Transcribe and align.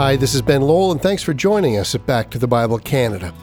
Hi, 0.00 0.16
this 0.16 0.34
is 0.34 0.40
Ben 0.40 0.62
Lowell, 0.62 0.92
and 0.92 1.02
thanks 1.02 1.22
for 1.22 1.34
joining 1.34 1.76
us 1.76 1.94
at 1.94 2.06
Back 2.06 2.30
to 2.30 2.38
the 2.38 2.48
Bible 2.48 2.78
Canada. 2.78 3.34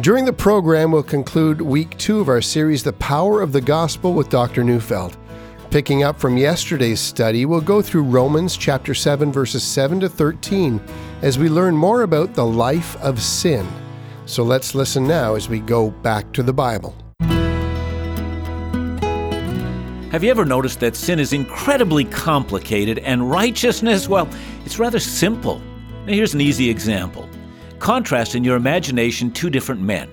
During 0.00 0.24
the 0.24 0.32
program, 0.32 0.90
we'll 0.90 1.02
conclude 1.02 1.60
week 1.60 1.98
two 1.98 2.18
of 2.18 2.30
our 2.30 2.40
series, 2.40 2.82
The 2.82 2.94
Power 2.94 3.42
of 3.42 3.52
the 3.52 3.60
Gospel 3.60 4.14
with 4.14 4.30
Dr. 4.30 4.64
Neufeld. 4.64 5.18
Picking 5.70 6.04
up 6.04 6.18
from 6.18 6.38
yesterday's 6.38 6.98
study, 6.98 7.44
we'll 7.44 7.60
go 7.60 7.82
through 7.82 8.04
Romans 8.04 8.56
chapter 8.56 8.94
7, 8.94 9.30
verses 9.30 9.62
7 9.62 10.00
to 10.00 10.08
13, 10.08 10.80
as 11.20 11.38
we 11.38 11.50
learn 11.50 11.76
more 11.76 12.00
about 12.00 12.32
the 12.32 12.46
life 12.46 12.96
of 13.02 13.20
sin. 13.20 13.68
So 14.24 14.42
let's 14.42 14.74
listen 14.74 15.06
now 15.06 15.34
as 15.34 15.50
we 15.50 15.60
go 15.60 15.90
back 15.90 16.32
to 16.32 16.42
the 16.42 16.54
Bible. 16.54 16.96
Have 20.10 20.24
you 20.24 20.30
ever 20.30 20.46
noticed 20.46 20.80
that 20.80 20.96
sin 20.96 21.18
is 21.18 21.34
incredibly 21.34 22.06
complicated 22.06 22.98
and 23.00 23.30
righteousness, 23.30 24.08
well, 24.08 24.26
it's 24.64 24.78
rather 24.78 25.00
simple? 25.00 25.60
Now, 26.08 26.14
here's 26.14 26.32
an 26.32 26.40
easy 26.40 26.70
example. 26.70 27.28
Contrast 27.80 28.34
in 28.34 28.42
your 28.42 28.56
imagination 28.56 29.30
two 29.30 29.50
different 29.50 29.82
men. 29.82 30.08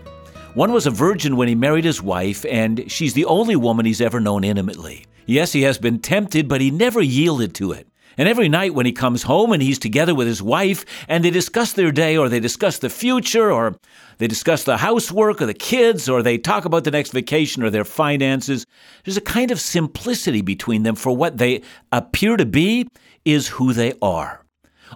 One 0.54 0.74
was 0.74 0.86
a 0.86 0.92
virgin 0.92 1.38
when 1.38 1.48
he 1.48 1.56
married 1.56 1.86
his 1.86 2.02
wife, 2.02 2.46
and 2.52 2.92
she's 2.92 3.14
the 3.14 3.24
only 3.24 3.56
woman 3.56 3.86
he's 3.86 4.02
ever 4.02 4.20
known 4.20 4.44
intimately. 4.44 5.06
Yes, 5.26 5.54
he 5.54 5.62
has 5.62 5.78
been 5.78 6.00
tempted, 6.00 6.50
but 6.50 6.60
he 6.60 6.70
never 6.70 7.02
yielded 7.02 7.56
to 7.56 7.72
it. 7.72 7.88
And 8.18 8.28
every 8.28 8.50
night 8.50 8.74
when 8.74 8.86
he 8.86 8.92
comes 8.92 9.24
home 9.24 9.54
and 9.54 9.62
he's 9.64 9.80
together 9.80 10.14
with 10.14 10.28
his 10.28 10.44
wife 10.44 10.84
and 11.08 11.24
they 11.24 11.30
discuss 11.30 11.72
their 11.72 11.94
day 11.94 12.18
or 12.18 12.28
they 12.28 12.42
discuss 12.42 12.80
the 12.80 12.90
future 12.90 13.50
or 13.50 13.80
they 14.18 14.28
discuss 14.28 14.66
the 14.66 14.76
housework 14.76 15.42
or 15.42 15.46
the 15.46 15.54
kids 15.54 16.10
or 16.10 16.22
they 16.22 16.38
talk 16.38 16.66
about 16.66 16.84
the 16.84 16.92
next 16.92 17.12
vacation 17.12 17.64
or 17.64 17.70
their 17.70 17.86
finances, 17.86 18.66
there's 19.06 19.16
a 19.16 19.22
kind 19.22 19.50
of 19.50 19.62
simplicity 19.62 20.42
between 20.42 20.84
them 20.84 20.96
for 20.96 21.16
what 21.16 21.38
they 21.38 21.62
appear 21.94 22.36
to 22.36 22.46
be 22.46 22.86
is 23.24 23.48
who 23.48 23.72
they 23.72 23.94
are. 24.02 24.45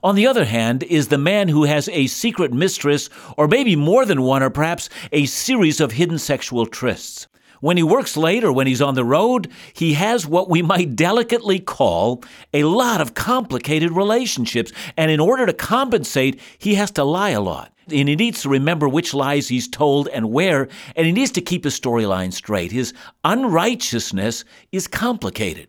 On 0.03 0.15
the 0.15 0.27
other 0.27 0.45
hand, 0.45 0.83
is 0.83 1.07
the 1.07 1.17
man 1.17 1.47
who 1.47 1.63
has 1.63 1.89
a 1.89 2.07
secret 2.07 2.53
mistress, 2.53 3.09
or 3.37 3.47
maybe 3.47 3.75
more 3.75 4.05
than 4.05 4.21
one, 4.21 4.43
or 4.43 4.49
perhaps 4.49 4.89
a 5.11 5.25
series 5.25 5.79
of 5.79 5.93
hidden 5.93 6.17
sexual 6.17 6.65
trysts. 6.65 7.27
When 7.61 7.75
he 7.75 7.83
works 7.83 8.15
late 8.15 8.45
or 8.45 8.53
when 8.53 8.67
he's 8.67 8.81
on 8.81 8.95
the 8.95 9.03
road, 9.03 9.51
he 9.73 9.93
has 9.93 10.25
what 10.25 10.49
we 10.49 10.61
might 10.61 10.95
delicately 10.95 11.59
call 11.59 12.23
a 12.53 12.63
lot 12.63 13.01
of 13.01 13.15
complicated 13.15 13.91
relationships. 13.91 14.71
And 14.95 15.11
in 15.11 15.19
order 15.19 15.45
to 15.45 15.53
compensate, 15.53 16.39
he 16.57 16.75
has 16.75 16.91
to 16.91 17.03
lie 17.03 17.31
a 17.31 17.41
lot. 17.41 17.73
And 17.91 18.07
he 18.07 18.15
needs 18.15 18.43
to 18.43 18.49
remember 18.49 18.87
which 18.87 19.13
lies 19.13 19.49
he's 19.49 19.67
told 19.67 20.07
and 20.09 20.31
where, 20.31 20.69
and 20.95 21.05
he 21.05 21.11
needs 21.11 21.31
to 21.31 21.41
keep 21.41 21.65
his 21.65 21.77
storyline 21.77 22.31
straight. 22.31 22.71
His 22.71 22.93
unrighteousness 23.25 24.45
is 24.71 24.87
complicated. 24.87 25.67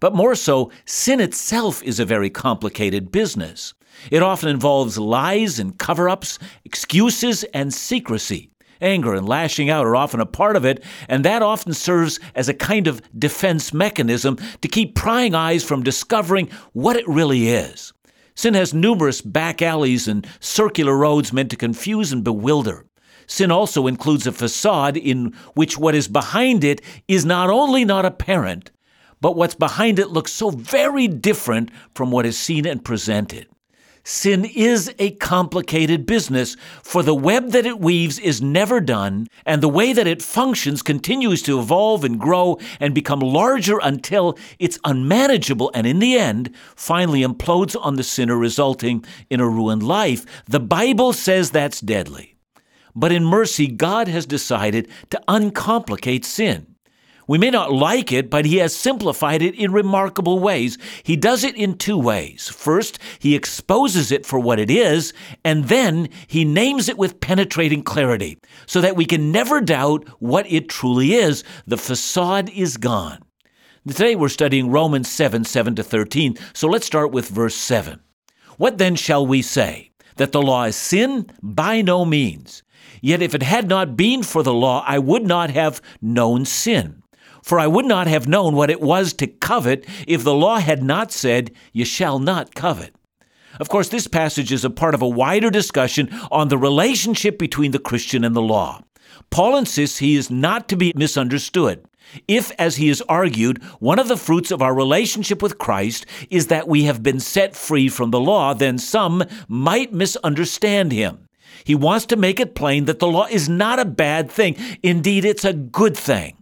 But 0.00 0.14
more 0.14 0.34
so, 0.34 0.72
sin 0.86 1.20
itself 1.20 1.82
is 1.82 2.00
a 2.00 2.06
very 2.06 2.30
complicated 2.30 3.12
business. 3.12 3.74
It 4.10 4.22
often 4.22 4.48
involves 4.48 4.98
lies 4.98 5.58
and 5.58 5.78
cover 5.78 6.08
ups, 6.08 6.38
excuses, 6.64 7.44
and 7.54 7.72
secrecy. 7.72 8.50
Anger 8.80 9.14
and 9.14 9.28
lashing 9.28 9.68
out 9.68 9.84
are 9.84 9.94
often 9.94 10.20
a 10.20 10.26
part 10.26 10.56
of 10.56 10.64
it, 10.64 10.82
and 11.06 11.22
that 11.24 11.42
often 11.42 11.74
serves 11.74 12.18
as 12.34 12.48
a 12.48 12.54
kind 12.54 12.86
of 12.86 13.02
defense 13.18 13.74
mechanism 13.74 14.38
to 14.62 14.68
keep 14.68 14.94
prying 14.94 15.34
eyes 15.34 15.62
from 15.62 15.82
discovering 15.82 16.48
what 16.72 16.96
it 16.96 17.06
really 17.06 17.48
is. 17.48 17.92
Sin 18.34 18.54
has 18.54 18.72
numerous 18.72 19.20
back 19.20 19.60
alleys 19.60 20.08
and 20.08 20.26
circular 20.40 20.96
roads 20.96 21.30
meant 21.30 21.50
to 21.50 21.56
confuse 21.56 22.10
and 22.10 22.24
bewilder. 22.24 22.86
Sin 23.26 23.50
also 23.50 23.86
includes 23.86 24.26
a 24.26 24.32
facade 24.32 24.96
in 24.96 25.34
which 25.54 25.76
what 25.76 25.94
is 25.94 26.08
behind 26.08 26.64
it 26.64 26.80
is 27.06 27.26
not 27.26 27.50
only 27.50 27.84
not 27.84 28.06
apparent, 28.06 28.70
but 29.20 29.36
what's 29.36 29.54
behind 29.54 29.98
it 29.98 30.10
looks 30.10 30.32
so 30.32 30.50
very 30.50 31.08
different 31.08 31.70
from 31.94 32.10
what 32.10 32.26
is 32.26 32.38
seen 32.38 32.66
and 32.66 32.84
presented. 32.84 33.46
Sin 34.02 34.46
is 34.46 34.92
a 34.98 35.10
complicated 35.16 36.06
business, 36.06 36.56
for 36.82 37.02
the 37.02 37.14
web 37.14 37.50
that 37.50 37.66
it 37.66 37.80
weaves 37.80 38.18
is 38.18 38.40
never 38.40 38.80
done, 38.80 39.26
and 39.44 39.62
the 39.62 39.68
way 39.68 39.92
that 39.92 40.06
it 40.06 40.22
functions 40.22 40.82
continues 40.82 41.42
to 41.42 41.58
evolve 41.58 42.02
and 42.02 42.18
grow 42.18 42.58
and 42.80 42.94
become 42.94 43.20
larger 43.20 43.78
until 43.82 44.38
it's 44.58 44.78
unmanageable 44.84 45.70
and, 45.74 45.86
in 45.86 45.98
the 45.98 46.16
end, 46.18 46.50
finally 46.74 47.20
implodes 47.20 47.76
on 47.78 47.96
the 47.96 48.02
sinner, 48.02 48.36
resulting 48.38 49.04
in 49.28 49.38
a 49.38 49.48
ruined 49.48 49.82
life. 49.82 50.24
The 50.46 50.60
Bible 50.60 51.12
says 51.12 51.50
that's 51.50 51.80
deadly. 51.80 52.36
But 52.96 53.12
in 53.12 53.24
mercy, 53.24 53.68
God 53.68 54.08
has 54.08 54.24
decided 54.24 54.88
to 55.10 55.20
uncomplicate 55.28 56.24
sin. 56.24 56.69
We 57.30 57.38
may 57.38 57.50
not 57.50 57.72
like 57.72 58.10
it, 58.10 58.28
but 58.28 58.44
he 58.44 58.56
has 58.56 58.74
simplified 58.74 59.40
it 59.40 59.54
in 59.54 59.70
remarkable 59.70 60.40
ways. 60.40 60.76
He 61.04 61.14
does 61.14 61.44
it 61.44 61.54
in 61.54 61.78
two 61.78 61.96
ways. 61.96 62.48
First, 62.48 62.98
he 63.20 63.36
exposes 63.36 64.10
it 64.10 64.26
for 64.26 64.40
what 64.40 64.58
it 64.58 64.68
is, 64.68 65.12
and 65.44 65.66
then 65.66 66.08
he 66.26 66.44
names 66.44 66.88
it 66.88 66.98
with 66.98 67.20
penetrating 67.20 67.84
clarity 67.84 68.40
so 68.66 68.80
that 68.80 68.96
we 68.96 69.04
can 69.04 69.30
never 69.30 69.60
doubt 69.60 70.08
what 70.18 70.50
it 70.50 70.68
truly 70.68 71.14
is. 71.14 71.44
The 71.68 71.76
facade 71.76 72.50
is 72.50 72.76
gone. 72.76 73.20
Today 73.86 74.16
we're 74.16 74.28
studying 74.28 74.68
Romans 74.68 75.08
7 75.08 75.44
7 75.44 75.76
to 75.76 75.84
13, 75.84 76.36
so 76.52 76.66
let's 76.66 76.86
start 76.86 77.12
with 77.12 77.28
verse 77.28 77.54
7. 77.54 78.00
What 78.56 78.78
then 78.78 78.96
shall 78.96 79.24
we 79.24 79.40
say? 79.40 79.92
That 80.16 80.32
the 80.32 80.42
law 80.42 80.64
is 80.64 80.74
sin? 80.74 81.30
By 81.40 81.80
no 81.80 82.04
means. 82.04 82.64
Yet 83.00 83.22
if 83.22 83.36
it 83.36 83.44
had 83.44 83.68
not 83.68 83.96
been 83.96 84.24
for 84.24 84.42
the 84.42 84.52
law, 84.52 84.82
I 84.84 84.98
would 84.98 85.22
not 85.22 85.50
have 85.50 85.80
known 86.02 86.44
sin. 86.44 86.99
For 87.50 87.58
I 87.58 87.66
would 87.66 87.84
not 87.84 88.06
have 88.06 88.28
known 88.28 88.54
what 88.54 88.70
it 88.70 88.80
was 88.80 89.12
to 89.14 89.26
covet 89.26 89.84
if 90.06 90.22
the 90.22 90.32
law 90.32 90.60
had 90.60 90.84
not 90.84 91.10
said, 91.10 91.50
You 91.72 91.84
shall 91.84 92.20
not 92.20 92.54
covet. 92.54 92.94
Of 93.58 93.68
course, 93.68 93.88
this 93.88 94.06
passage 94.06 94.52
is 94.52 94.64
a 94.64 94.70
part 94.70 94.94
of 94.94 95.02
a 95.02 95.08
wider 95.08 95.50
discussion 95.50 96.16
on 96.30 96.46
the 96.46 96.56
relationship 96.56 97.40
between 97.40 97.72
the 97.72 97.80
Christian 97.80 98.22
and 98.22 98.36
the 98.36 98.40
law. 98.40 98.82
Paul 99.30 99.56
insists 99.56 99.98
he 99.98 100.14
is 100.14 100.30
not 100.30 100.68
to 100.68 100.76
be 100.76 100.92
misunderstood. 100.94 101.84
If, 102.28 102.52
as 102.56 102.76
he 102.76 102.86
has 102.86 103.02
argued, 103.08 103.60
one 103.80 103.98
of 103.98 104.06
the 104.06 104.16
fruits 104.16 104.52
of 104.52 104.62
our 104.62 104.72
relationship 104.72 105.42
with 105.42 105.58
Christ 105.58 106.06
is 106.30 106.46
that 106.46 106.68
we 106.68 106.84
have 106.84 107.02
been 107.02 107.18
set 107.18 107.56
free 107.56 107.88
from 107.88 108.12
the 108.12 108.20
law, 108.20 108.54
then 108.54 108.78
some 108.78 109.24
might 109.48 109.92
misunderstand 109.92 110.92
him. 110.92 111.26
He 111.64 111.74
wants 111.74 112.06
to 112.06 112.16
make 112.16 112.38
it 112.38 112.54
plain 112.54 112.84
that 112.84 113.00
the 113.00 113.08
law 113.08 113.26
is 113.26 113.48
not 113.48 113.80
a 113.80 113.84
bad 113.84 114.30
thing. 114.30 114.54
Indeed, 114.84 115.24
it's 115.24 115.44
a 115.44 115.52
good 115.52 115.96
thing. 115.96 116.36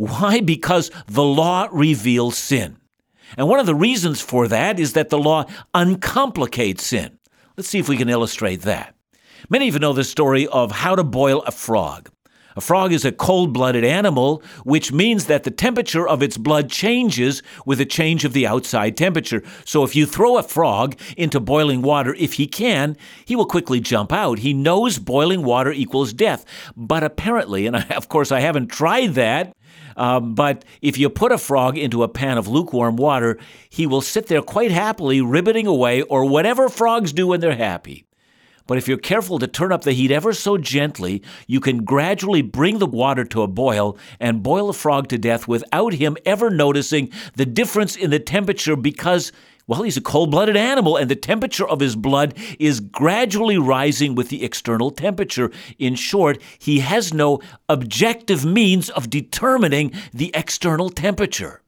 Why? 0.00 0.40
Because 0.40 0.90
the 1.08 1.22
law 1.22 1.68
reveals 1.70 2.38
sin. 2.38 2.78
And 3.36 3.46
one 3.46 3.60
of 3.60 3.66
the 3.66 3.74
reasons 3.74 4.22
for 4.22 4.48
that 4.48 4.80
is 4.80 4.94
that 4.94 5.10
the 5.10 5.18
law 5.18 5.44
uncomplicates 5.74 6.80
sin. 6.80 7.18
Let's 7.54 7.68
see 7.68 7.80
if 7.80 7.86
we 7.86 7.98
can 7.98 8.08
illustrate 8.08 8.62
that. 8.62 8.94
Many 9.50 9.68
of 9.68 9.74
you 9.74 9.80
know 9.80 9.92
the 9.92 10.02
story 10.02 10.46
of 10.46 10.72
how 10.72 10.96
to 10.96 11.04
boil 11.04 11.42
a 11.42 11.50
frog. 11.50 12.08
A 12.56 12.62
frog 12.62 12.92
is 12.92 13.04
a 13.04 13.12
cold 13.12 13.52
blooded 13.52 13.84
animal, 13.84 14.42
which 14.64 14.90
means 14.90 15.26
that 15.26 15.44
the 15.44 15.50
temperature 15.50 16.08
of 16.08 16.22
its 16.22 16.36
blood 16.38 16.70
changes 16.70 17.42
with 17.66 17.78
a 17.78 17.84
change 17.84 18.24
of 18.24 18.32
the 18.32 18.46
outside 18.46 18.96
temperature. 18.96 19.42
So 19.64 19.84
if 19.84 19.94
you 19.94 20.06
throw 20.06 20.38
a 20.38 20.42
frog 20.42 20.98
into 21.16 21.40
boiling 21.40 21.82
water, 21.82 22.14
if 22.14 22.34
he 22.34 22.46
can, 22.46 22.96
he 23.24 23.36
will 23.36 23.46
quickly 23.46 23.80
jump 23.80 24.12
out. 24.12 24.38
He 24.40 24.52
knows 24.52 24.98
boiling 24.98 25.44
water 25.44 25.70
equals 25.70 26.12
death. 26.12 26.44
But 26.74 27.04
apparently, 27.04 27.66
and 27.66 27.76
of 27.92 28.08
course 28.08 28.32
I 28.32 28.40
haven't 28.40 28.68
tried 28.68 29.14
that, 29.14 29.54
um, 29.96 30.34
but 30.34 30.64
if 30.82 30.98
you 30.98 31.08
put 31.10 31.32
a 31.32 31.38
frog 31.38 31.76
into 31.76 32.02
a 32.02 32.08
pan 32.08 32.38
of 32.38 32.48
lukewarm 32.48 32.96
water, 32.96 33.38
he 33.68 33.86
will 33.86 34.00
sit 34.00 34.26
there 34.26 34.42
quite 34.42 34.70
happily, 34.70 35.20
ribbiting 35.20 35.66
away, 35.66 36.02
or 36.02 36.24
whatever 36.24 36.68
frogs 36.68 37.12
do 37.12 37.28
when 37.28 37.40
they're 37.40 37.56
happy. 37.56 38.04
But 38.70 38.78
if 38.78 38.86
you're 38.86 38.98
careful 38.98 39.40
to 39.40 39.48
turn 39.48 39.72
up 39.72 39.82
the 39.82 39.90
heat 39.90 40.12
ever 40.12 40.32
so 40.32 40.56
gently, 40.56 41.24
you 41.48 41.58
can 41.58 41.84
gradually 41.84 42.40
bring 42.40 42.78
the 42.78 42.86
water 42.86 43.24
to 43.24 43.42
a 43.42 43.48
boil 43.48 43.98
and 44.20 44.44
boil 44.44 44.70
a 44.70 44.72
frog 44.72 45.08
to 45.08 45.18
death 45.18 45.48
without 45.48 45.94
him 45.94 46.16
ever 46.24 46.50
noticing 46.50 47.10
the 47.34 47.46
difference 47.46 47.96
in 47.96 48.10
the 48.10 48.20
temperature 48.20 48.76
because 48.76 49.32
well, 49.70 49.82
he's 49.82 49.96
a 49.96 50.00
cold 50.00 50.32
blooded 50.32 50.56
animal, 50.56 50.96
and 50.96 51.08
the 51.08 51.14
temperature 51.14 51.64
of 51.64 51.78
his 51.78 51.94
blood 51.94 52.34
is 52.58 52.80
gradually 52.80 53.56
rising 53.56 54.16
with 54.16 54.28
the 54.28 54.42
external 54.42 54.90
temperature. 54.90 55.52
In 55.78 55.94
short, 55.94 56.42
he 56.58 56.80
has 56.80 57.14
no 57.14 57.38
objective 57.68 58.44
means 58.44 58.90
of 58.90 59.08
determining 59.08 59.92
the 60.12 60.32
external 60.34 60.90
temperature. 60.90 61.62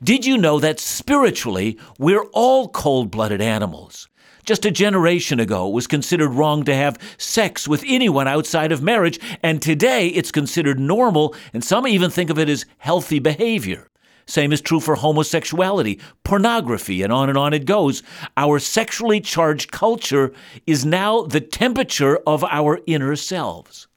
Did 0.00 0.24
you 0.24 0.38
know 0.38 0.60
that 0.60 0.78
spiritually, 0.78 1.76
we're 1.98 2.22
all 2.26 2.68
cold 2.68 3.10
blooded 3.10 3.40
animals? 3.40 4.08
Just 4.44 4.64
a 4.64 4.70
generation 4.70 5.40
ago, 5.40 5.66
it 5.66 5.72
was 5.72 5.88
considered 5.88 6.30
wrong 6.30 6.62
to 6.66 6.74
have 6.74 6.98
sex 7.18 7.66
with 7.66 7.82
anyone 7.84 8.28
outside 8.28 8.70
of 8.70 8.80
marriage, 8.80 9.18
and 9.42 9.60
today 9.60 10.06
it's 10.06 10.30
considered 10.30 10.78
normal, 10.78 11.34
and 11.52 11.64
some 11.64 11.84
even 11.88 12.10
think 12.10 12.30
of 12.30 12.38
it 12.38 12.48
as 12.48 12.64
healthy 12.78 13.18
behavior. 13.18 13.90
Same 14.30 14.52
is 14.52 14.60
true 14.60 14.78
for 14.78 14.94
homosexuality, 14.94 15.98
pornography, 16.22 17.02
and 17.02 17.12
on 17.12 17.28
and 17.28 17.36
on 17.36 17.52
it 17.52 17.64
goes. 17.64 18.04
Our 18.36 18.60
sexually 18.60 19.20
charged 19.20 19.72
culture 19.72 20.32
is 20.68 20.86
now 20.86 21.22
the 21.22 21.40
temperature 21.40 22.16
of 22.28 22.44
our 22.44 22.78
inner 22.86 23.16
selves. 23.16 23.88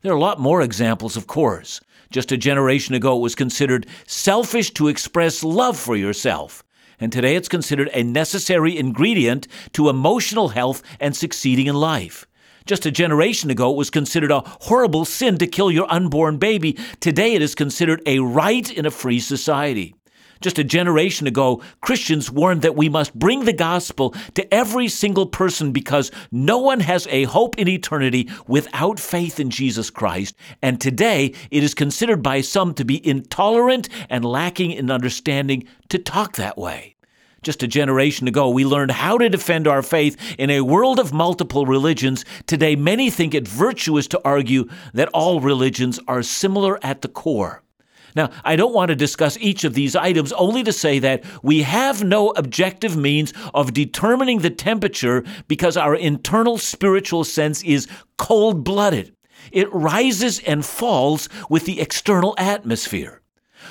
There 0.00 0.10
are 0.10 0.16
a 0.16 0.20
lot 0.20 0.40
more 0.40 0.62
examples, 0.62 1.14
of 1.14 1.26
course. 1.26 1.78
Just 2.10 2.32
a 2.32 2.38
generation 2.38 2.94
ago, 2.94 3.18
it 3.18 3.20
was 3.20 3.34
considered 3.34 3.86
selfish 4.06 4.70
to 4.72 4.88
express 4.88 5.44
love 5.44 5.78
for 5.78 5.94
yourself. 5.94 6.64
And 6.98 7.12
today 7.12 7.36
it's 7.36 7.48
considered 7.48 7.90
a 7.92 8.02
necessary 8.02 8.78
ingredient 8.78 9.46
to 9.74 9.90
emotional 9.90 10.48
health 10.48 10.82
and 11.00 11.14
succeeding 11.14 11.66
in 11.66 11.74
life. 11.74 12.26
Just 12.66 12.86
a 12.86 12.90
generation 12.90 13.50
ago, 13.50 13.72
it 13.72 13.76
was 13.76 13.90
considered 13.90 14.30
a 14.30 14.42
horrible 14.62 15.04
sin 15.04 15.38
to 15.38 15.46
kill 15.46 15.70
your 15.70 15.90
unborn 15.92 16.38
baby. 16.38 16.78
Today, 17.00 17.34
it 17.34 17.42
is 17.42 17.54
considered 17.54 18.02
a 18.06 18.20
right 18.20 18.70
in 18.70 18.86
a 18.86 18.90
free 18.90 19.20
society. 19.20 19.94
Just 20.42 20.58
a 20.58 20.64
generation 20.64 21.28
ago, 21.28 21.62
Christians 21.80 22.30
warned 22.30 22.62
that 22.62 22.74
we 22.74 22.88
must 22.88 23.14
bring 23.14 23.44
the 23.44 23.52
gospel 23.52 24.10
to 24.34 24.52
every 24.52 24.88
single 24.88 25.26
person 25.26 25.70
because 25.70 26.10
no 26.32 26.58
one 26.58 26.80
has 26.80 27.06
a 27.10 27.24
hope 27.24 27.56
in 27.58 27.68
eternity 27.68 28.28
without 28.48 28.98
faith 28.98 29.38
in 29.38 29.50
Jesus 29.50 29.88
Christ. 29.88 30.34
And 30.60 30.80
today, 30.80 31.32
it 31.52 31.62
is 31.62 31.74
considered 31.74 32.24
by 32.24 32.40
some 32.40 32.74
to 32.74 32.84
be 32.84 33.06
intolerant 33.06 33.88
and 34.10 34.24
lacking 34.24 34.72
in 34.72 34.90
understanding 34.90 35.64
to 35.90 35.98
talk 35.98 36.34
that 36.36 36.58
way. 36.58 36.91
Just 37.42 37.64
a 37.64 37.68
generation 37.68 38.28
ago, 38.28 38.48
we 38.48 38.64
learned 38.64 38.92
how 38.92 39.18
to 39.18 39.28
defend 39.28 39.66
our 39.66 39.82
faith 39.82 40.16
in 40.38 40.48
a 40.48 40.60
world 40.60 41.00
of 41.00 41.12
multiple 41.12 41.66
religions. 41.66 42.24
Today, 42.46 42.76
many 42.76 43.10
think 43.10 43.34
it 43.34 43.48
virtuous 43.48 44.06
to 44.08 44.20
argue 44.24 44.68
that 44.94 45.08
all 45.12 45.40
religions 45.40 45.98
are 46.06 46.22
similar 46.22 46.78
at 46.84 47.02
the 47.02 47.08
core. 47.08 47.64
Now, 48.14 48.30
I 48.44 48.54
don't 48.54 48.74
want 48.74 48.90
to 48.90 48.94
discuss 48.94 49.38
each 49.38 49.64
of 49.64 49.74
these 49.74 49.96
items, 49.96 50.32
only 50.34 50.62
to 50.62 50.72
say 50.72 51.00
that 51.00 51.24
we 51.42 51.62
have 51.62 52.04
no 52.04 52.30
objective 52.30 52.96
means 52.96 53.32
of 53.54 53.72
determining 53.72 54.40
the 54.40 54.50
temperature 54.50 55.24
because 55.48 55.76
our 55.76 55.96
internal 55.96 56.58
spiritual 56.58 57.24
sense 57.24 57.62
is 57.64 57.88
cold 58.18 58.62
blooded. 58.62 59.16
It 59.50 59.72
rises 59.72 60.38
and 60.40 60.64
falls 60.64 61.28
with 61.50 61.64
the 61.64 61.80
external 61.80 62.36
atmosphere. 62.38 63.22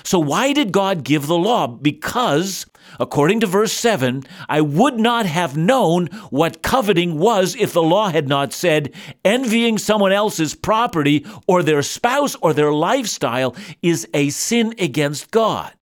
So, 0.03 0.19
why 0.19 0.53
did 0.53 0.71
God 0.71 1.03
give 1.03 1.27
the 1.27 1.37
law? 1.37 1.67
Because, 1.67 2.65
according 2.99 3.39
to 3.41 3.47
verse 3.47 3.73
7, 3.73 4.23
I 4.49 4.61
would 4.61 4.99
not 4.99 5.25
have 5.25 5.57
known 5.57 6.07
what 6.29 6.61
coveting 6.61 7.17
was 7.17 7.55
if 7.55 7.73
the 7.73 7.83
law 7.83 8.09
had 8.09 8.27
not 8.27 8.53
said, 8.53 8.93
envying 9.23 9.77
someone 9.77 10.11
else's 10.11 10.55
property 10.55 11.25
or 11.47 11.63
their 11.63 11.81
spouse 11.81 12.35
or 12.35 12.53
their 12.53 12.73
lifestyle 12.73 13.55
is 13.81 14.07
a 14.13 14.29
sin 14.29 14.73
against 14.79 15.31
God. 15.31 15.73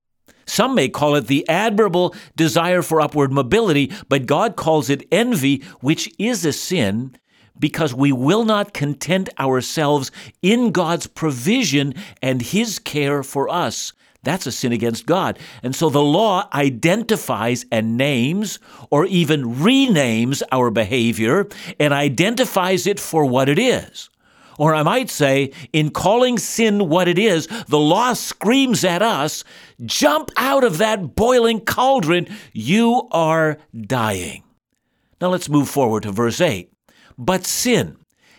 Some 0.45 0.73
may 0.73 0.89
call 0.89 1.15
it 1.15 1.27
the 1.27 1.47
admirable 1.47 2.15
desire 2.35 2.81
for 2.81 3.01
upward 3.01 3.31
mobility, 3.31 3.91
but 4.07 4.25
God 4.25 4.55
calls 4.55 4.89
it 4.89 5.07
envy, 5.11 5.63
which 5.79 6.11
is 6.17 6.43
a 6.43 6.51
sin 6.51 7.15
because 7.59 7.93
we 7.93 8.11
will 8.11 8.45
not 8.45 8.73
content 8.73 9.29
ourselves 9.37 10.11
in 10.41 10.71
God's 10.71 11.07
provision 11.07 11.93
and 12.21 12.41
His 12.41 12.79
care 12.79 13.21
for 13.21 13.49
us. 13.49 13.93
That's 14.23 14.45
a 14.45 14.51
sin 14.51 14.71
against 14.71 15.05
God. 15.05 15.39
And 15.63 15.75
so 15.75 15.89
the 15.89 16.01
law 16.01 16.49
identifies 16.53 17.65
and 17.71 17.95
names 17.97 18.59
or 18.89 19.05
even 19.05 19.55
renames 19.55 20.41
our 20.51 20.69
behavior 20.71 21.47
and 21.79 21.93
identifies 21.93 22.85
it 22.85 22.99
for 22.99 23.25
what 23.25 23.47
it 23.47 23.57
is. 23.57 24.09
Or 24.57 24.75
I 24.75 24.83
might 24.83 25.09
say, 25.09 25.53
in 25.71 25.89
calling 25.89 26.37
sin 26.37 26.89
what 26.89 27.07
it 27.07 27.17
is, 27.17 27.47
the 27.67 27.79
law 27.79 28.11
screams 28.11 28.83
at 28.83 29.01
us 29.01 29.45
jump 29.85 30.31
out 30.35 30.65
of 30.65 30.79
that 30.79 31.15
boiling 31.15 31.61
cauldron, 31.61 32.27
you 32.51 33.07
are 33.11 33.57
dying. 33.79 34.43
Now 35.21 35.29
let's 35.29 35.47
move 35.47 35.69
forward 35.69 36.03
to 36.03 36.11
verse 36.11 36.41
8. 36.41 36.69
But 37.17 37.45
sin, 37.45 37.95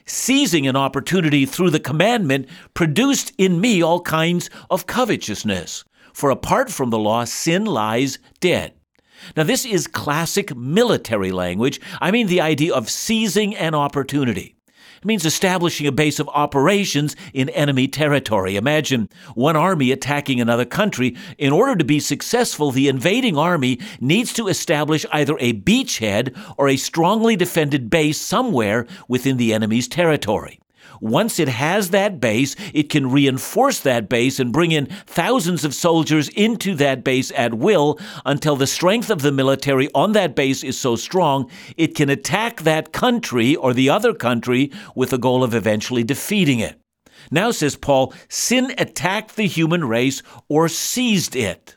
seizing 0.07 0.67
an 0.67 0.77
opportunity 0.77 1.47
through 1.47 1.71
the 1.71 1.81
commandment, 1.81 2.49
produced 2.75 3.33
in 3.39 3.61
me 3.61 3.83
all 3.83 4.01
kinds 4.01 4.51
of 4.71 4.87
covetousness. 4.87 5.85
For 6.13 6.31
apart 6.31 6.71
from 6.71 6.91
the 6.91 6.99
law, 6.99 7.25
sin 7.25 7.65
lies 7.65 8.19
dead. 8.41 8.75
Now, 9.37 9.43
this 9.43 9.65
is 9.65 9.87
classic 9.87 10.57
military 10.57 11.31
language. 11.31 11.81
I 12.01 12.11
mean 12.11 12.27
the 12.27 12.41
idea 12.41 12.75
of 12.75 12.91
seizing 12.91 13.55
an 13.57 13.75
opportunity. 13.75 14.57
It 15.01 15.07
means 15.07 15.25
establishing 15.25 15.87
a 15.87 15.93
base 15.93 16.21
of 16.21 16.29
operations 16.29 17.17
in 17.33 17.49
enemy 17.51 17.89
territory. 17.89 18.57
Imagine 18.57 19.09
one 19.35 19.57
army 19.57 19.93
attacking 19.93 20.43
another 20.43 20.67
country. 20.67 21.17
In 21.39 21.55
order 21.55 21.75
to 21.75 21.85
be 21.85 22.01
successful, 22.01 22.71
the 22.71 22.87
invading 22.87 23.39
army 23.39 23.81
needs 23.99 24.35
to 24.35 24.47
establish 24.47 25.07
either 25.11 25.39
a 25.41 25.55
beachhead 25.55 26.37
or 26.59 26.69
a 26.69 26.77
strongly 26.77 27.35
defended 27.35 27.89
base 27.89 28.21
somewhere 28.21 28.87
within 29.09 29.39
the 29.39 29.55
enemy's 29.55 29.89
territory. 29.89 30.61
Once 31.01 31.39
it 31.39 31.49
has 31.49 31.91
that 31.91 32.21
base, 32.21 32.55
it 32.75 32.91
can 32.91 33.11
reinforce 33.11 33.81
that 33.81 34.09
base 34.09 34.39
and 34.39 34.53
bring 34.53 34.73
in 34.73 34.87
thousands 35.07 35.65
of 35.65 35.75
soldiers 35.75 36.29
into 36.31 36.75
that 36.75 37.03
base 37.03 37.33
at 37.35 37.55
will 37.55 37.99
until 38.27 38.57
the 38.57 38.67
strength 38.67 39.11
of 39.11 39.23
the 39.23 39.33
military 39.33 39.89
on 39.95 40.13
that 40.13 40.35
base 40.35 40.63
is 40.63 40.79
so 40.79 40.97
strong 40.97 41.51
it 41.77 41.95
can 41.95 42.11
attack 42.11 42.63
that 42.63 42.93
country 42.93 43.57
or 43.57 43.73
the 43.73 43.89
other 43.89 44.13
country 44.13 44.71
with 44.95 45.11
the 45.11 45.19
goal 45.19 45.43
of 45.43 45.55
eventually 45.55 46.05
defeating 46.05 46.59
it. 46.61 46.79
Now, 47.31 47.51
says 47.51 47.77
Paul, 47.77 48.15
sin 48.29 48.73
attacked 48.79 49.37
the 49.37 49.47
human 49.47 49.85
race 49.85 50.23
or 50.49 50.69
seized 50.69 51.37
it. 51.37 51.77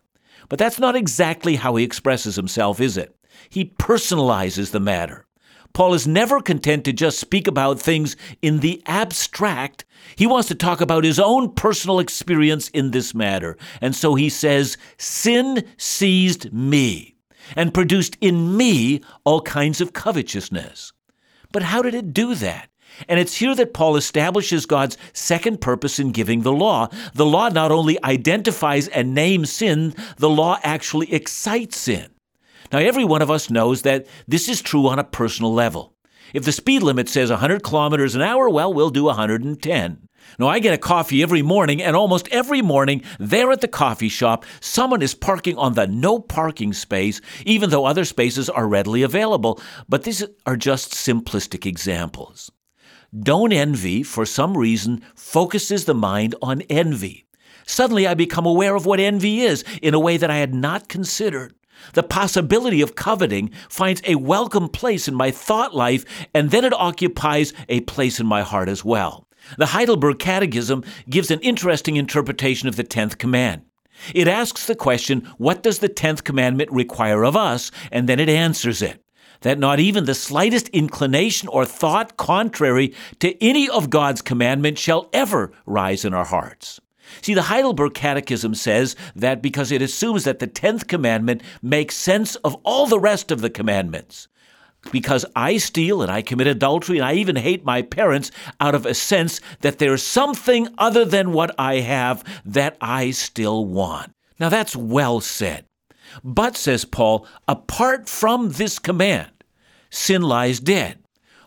But 0.49 0.59
that's 0.59 0.79
not 0.79 0.95
exactly 0.95 1.55
how 1.55 1.75
he 1.75 1.83
expresses 1.83 2.35
himself, 2.35 2.79
is 2.79 2.97
it? 2.97 3.15
He 3.49 3.65
personalizes 3.65 4.71
the 4.71 4.79
matter. 4.79 5.25
Paul 5.73 5.95
is 5.95 6.07
never 6.07 6.39
content 6.39 6.85
to 6.85 6.93
just 6.93 7.19
speak 7.19 7.47
about 7.47 7.79
things 7.79 8.15
in 8.43 8.59
the 8.59 8.83
abstract. 8.85 9.85
He 10.15 10.27
wants 10.27 10.47
to 10.49 10.55
talk 10.55 10.81
about 10.81 11.03
his 11.03 11.19
own 11.19 11.53
personal 11.53 11.99
experience 11.99 12.69
in 12.69 12.91
this 12.91 13.15
matter. 13.15 13.57
And 13.81 13.95
so 13.95 14.13
he 14.13 14.29
says, 14.29 14.77
Sin 14.97 15.65
seized 15.77 16.53
me 16.53 17.15
and 17.55 17.73
produced 17.73 18.17
in 18.21 18.55
me 18.55 19.01
all 19.23 19.41
kinds 19.41 19.81
of 19.81 19.93
covetousness. 19.93 20.93
But 21.51 21.63
how 21.63 21.81
did 21.81 21.95
it 21.95 22.13
do 22.13 22.35
that? 22.35 22.69
And 23.07 23.19
it's 23.19 23.37
here 23.37 23.55
that 23.55 23.73
Paul 23.73 23.95
establishes 23.95 24.67
God's 24.67 24.97
second 25.13 25.59
purpose 25.59 25.97
in 25.97 26.11
giving 26.11 26.41
the 26.41 26.53
law. 26.53 26.89
The 27.15 27.25
law 27.25 27.49
not 27.49 27.71
only 27.71 28.01
identifies 28.03 28.87
and 28.87 29.15
names 29.15 29.51
sin, 29.51 29.95
the 30.17 30.29
law 30.29 30.59
actually 30.63 31.11
excites 31.11 31.77
sin. 31.77 32.12
Now, 32.73 32.79
every 32.79 33.05
one 33.05 33.21
of 33.21 33.29
us 33.29 33.51
knows 33.51 33.83
that 33.83 34.07
this 34.27 34.49
is 34.49 34.59
true 34.59 34.87
on 34.87 34.97
a 34.97 35.03
personal 35.03 35.53
level. 35.53 35.93
If 36.33 36.43
the 36.43 36.51
speed 36.51 36.81
limit 36.81 37.07
says 37.07 37.29
100 37.29 37.61
kilometers 37.61 38.15
an 38.15 38.23
hour, 38.23 38.49
well, 38.49 38.73
we'll 38.73 38.89
do 38.89 39.03
110. 39.03 40.09
Now, 40.39 40.47
I 40.47 40.57
get 40.57 40.73
a 40.73 40.79
coffee 40.79 41.21
every 41.21 41.43
morning, 41.43 41.83
and 41.83 41.95
almost 41.95 42.27
every 42.29 42.63
morning, 42.63 43.03
there 43.19 43.51
at 43.51 43.61
the 43.61 43.67
coffee 43.67 44.09
shop, 44.09 44.43
someone 44.59 45.03
is 45.03 45.13
parking 45.13 45.55
on 45.55 45.73
the 45.73 45.85
no 45.85 46.17
parking 46.17 46.73
space, 46.73 47.21
even 47.45 47.69
though 47.69 47.85
other 47.85 48.05
spaces 48.05 48.49
are 48.49 48.67
readily 48.67 49.03
available. 49.03 49.61
But 49.87 50.01
these 50.01 50.25
are 50.47 50.57
just 50.57 50.93
simplistic 50.93 51.67
examples. 51.67 52.51
Don't 53.15 53.53
envy, 53.53 54.01
for 54.01 54.25
some 54.25 54.57
reason, 54.57 55.03
focuses 55.13 55.85
the 55.85 55.93
mind 55.93 56.33
on 56.41 56.61
envy. 56.63 57.27
Suddenly, 57.67 58.07
I 58.07 58.15
become 58.15 58.47
aware 58.47 58.73
of 58.73 58.87
what 58.87 58.99
envy 58.99 59.41
is 59.41 59.63
in 59.83 59.93
a 59.93 59.99
way 59.99 60.17
that 60.17 60.31
I 60.31 60.37
had 60.37 60.55
not 60.55 60.87
considered. 60.87 61.53
The 61.93 62.03
possibility 62.03 62.81
of 62.81 62.95
coveting 62.95 63.51
finds 63.69 64.01
a 64.05 64.15
welcome 64.15 64.69
place 64.69 65.07
in 65.07 65.15
my 65.15 65.31
thought 65.31 65.75
life, 65.75 66.05
and 66.33 66.51
then 66.51 66.65
it 66.65 66.73
occupies 66.73 67.53
a 67.69 67.81
place 67.81 68.19
in 68.19 68.25
my 68.25 68.41
heart 68.41 68.69
as 68.69 68.83
well. 68.85 69.27
The 69.57 69.67
Heidelberg 69.67 70.19
Catechism 70.19 70.83
gives 71.09 71.29
an 71.29 71.41
interesting 71.41 71.97
interpretation 71.97 72.67
of 72.69 72.75
the 72.77 72.83
10th 72.83 73.17
command. 73.17 73.63
It 74.13 74.27
asks 74.27 74.65
the 74.65 74.75
question, 74.75 75.21
What 75.37 75.63
does 75.63 75.79
the 75.79 75.89
10th 75.89 76.23
commandment 76.23 76.71
require 76.71 77.23
of 77.23 77.35
us? 77.35 77.71
And 77.91 78.07
then 78.09 78.19
it 78.19 78.29
answers 78.29 78.81
it 78.81 79.03
that 79.41 79.59
not 79.59 79.79
even 79.79 80.05
the 80.05 80.15
slightest 80.15 80.69
inclination 80.69 81.47
or 81.49 81.65
thought 81.65 82.17
contrary 82.17 82.93
to 83.19 83.43
any 83.43 83.69
of 83.69 83.89
God's 83.89 84.21
commandments 84.21 84.81
shall 84.81 85.09
ever 85.13 85.51
rise 85.65 86.03
in 86.05 86.13
our 86.13 86.25
hearts. 86.25 86.79
See, 87.21 87.33
the 87.33 87.43
Heidelberg 87.43 87.93
Catechism 87.93 88.55
says 88.55 88.95
that 89.15 89.41
because 89.41 89.71
it 89.71 89.81
assumes 89.81 90.23
that 90.23 90.39
the 90.39 90.47
10th 90.47 90.87
commandment 90.87 91.41
makes 91.61 91.95
sense 91.95 92.35
of 92.37 92.55
all 92.63 92.87
the 92.87 92.99
rest 92.99 93.31
of 93.31 93.41
the 93.41 93.49
commandments. 93.49 94.27
Because 94.91 95.25
I 95.35 95.57
steal 95.57 96.01
and 96.01 96.11
I 96.11 96.21
commit 96.21 96.47
adultery 96.47 96.97
and 96.97 97.05
I 97.05 97.13
even 97.13 97.37
hate 97.37 97.63
my 97.63 97.81
parents 97.81 98.31
out 98.59 98.75
of 98.75 98.85
a 98.85 98.93
sense 98.93 99.39
that 99.61 99.79
there's 99.79 100.03
something 100.03 100.67
other 100.77 101.05
than 101.05 101.31
what 101.31 101.55
I 101.57 101.75
have 101.75 102.23
that 102.45 102.75
I 102.81 103.11
still 103.11 103.65
want. 103.65 104.13
Now 104.39 104.49
that's 104.49 104.75
well 104.75 105.21
said. 105.21 105.65
But, 106.23 106.57
says 106.57 106.85
Paul, 106.85 107.25
apart 107.47 108.07
from 108.09 108.49
this 108.49 108.77
command, 108.77 109.31
sin 109.89 110.21
lies 110.21 110.59
dead. 110.59 110.99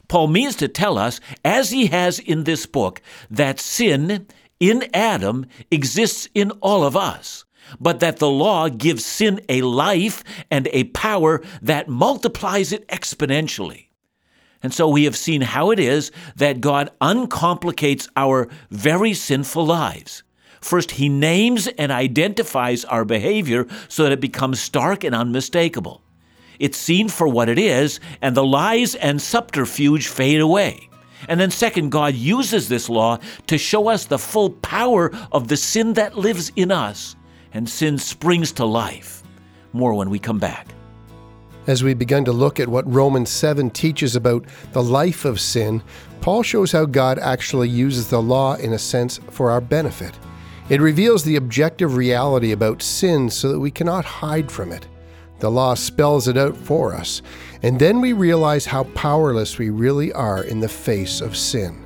Paul 0.09 0.29
means 0.29 0.57
to 0.57 0.69
tell 0.69 0.99
us, 0.99 1.21
as 1.45 1.71
he 1.71 1.87
has 1.87 2.19
in 2.19 2.45
this 2.45 2.67
book, 2.67 3.03
that 3.31 3.61
sin 3.61 4.27
in 4.61 4.85
Adam 4.95 5.47
exists 5.71 6.29
in 6.35 6.51
all 6.63 6.85
of 6.85 6.97
us, 6.97 7.45
but 7.81 8.01
that 8.01 8.19
the 8.19 8.31
law 8.31 8.69
gives 8.69 9.05
sin 9.05 9.41
a 9.49 9.63
life 9.63 10.23
and 10.51 10.69
a 10.73 10.85
power 10.85 11.43
that 11.63 11.89
multiplies 11.89 12.73
it 12.73 12.87
exponentially. 12.89 13.87
And 14.63 14.73
so 14.73 14.89
we 14.89 15.05
have 15.05 15.17
seen 15.17 15.43
how 15.43 15.71
it 15.71 15.79
is 15.79 16.11
that 16.37 16.61
God 16.61 16.91
uncomplicates 17.01 18.09
our 18.17 18.49
very 18.71 19.15
sinful 19.15 19.67
lives. 19.67 20.23
First, 20.61 20.93
he 20.93 21.09
names 21.09 21.67
and 21.67 21.93
identifies 21.93 22.85
our 22.87 23.05
behavior 23.05 23.67
so 23.89 24.03
that 24.03 24.13
it 24.13 24.21
becomes 24.21 24.61
stark 24.61 25.05
and 25.05 25.15
unmistakable. 25.15 26.03
It's 26.59 26.79
seen 26.79 27.09
for 27.09 27.29
what 27.29 27.49
it 27.49 27.59
is, 27.59 28.01
and 28.23 28.35
the 28.35 28.45
lies 28.45 28.95
and 28.95 29.21
subterfuge 29.21 30.09
fade 30.09 30.41
away. 30.41 30.86
And 31.29 31.41
then, 31.41 31.51
second, 31.51 31.91
God 31.91 32.15
uses 32.15 32.69
this 32.69 32.89
law 32.89 33.19
to 33.47 33.59
show 33.59 33.89
us 33.89 34.05
the 34.05 34.19
full 34.19 34.51
power 34.51 35.11
of 35.33 35.49
the 35.49 35.57
sin 35.57 35.95
that 35.95 36.17
lives 36.17 36.53
in 36.57 36.71
us, 36.71 37.17
and 37.53 37.69
sin 37.69 37.99
springs 37.99 38.53
to 38.53 38.65
life. 38.65 39.23
More 39.73 39.95
when 39.95 40.11
we 40.11 40.19
come 40.19 40.39
back. 40.39 40.69
As 41.67 41.83
we 41.83 41.95
begin 41.95 42.25
to 42.27 42.33
look 42.33 42.61
at 42.61 42.69
what 42.69 42.93
Romans 42.93 43.29
7 43.29 43.71
teaches 43.71 44.15
about 44.15 44.45
the 44.73 44.83
life 44.83 45.25
of 45.25 45.41
sin, 45.41 45.83
Paul 46.21 46.45
shows 46.45 46.71
how 46.71 46.85
God 46.85 47.19
actually 47.19 47.69
uses 47.69 48.09
the 48.09 48.23
law 48.23 48.55
in 48.55 48.73
a 48.73 48.79
sense 48.79 49.19
for 49.31 49.51
our 49.51 49.61
benefit. 49.61 50.17
It 50.69 50.81
reveals 50.81 51.25
the 51.25 51.37
objective 51.37 51.97
reality 51.97 52.53
about 52.53 52.83
sin 52.83 53.31
so 53.31 53.51
that 53.51 53.59
we 53.59 53.71
cannot 53.71 54.05
hide 54.05 54.51
from 54.51 54.71
it. 54.71 54.87
The 55.39 55.51
law 55.51 55.75
spells 55.75 56.29
it 56.29 56.37
out 56.37 56.57
for 56.57 56.95
us, 56.95 57.21
and 57.63 57.79
then 57.79 58.01
we 58.01 58.13
realize 58.13 58.67
how 58.67 58.85
powerless 58.95 59.59
we 59.59 59.71
really 59.71 60.13
are 60.13 60.45
in 60.45 60.61
the 60.61 60.69
face 60.69 61.21
of 61.21 61.37
sin. 61.37 61.85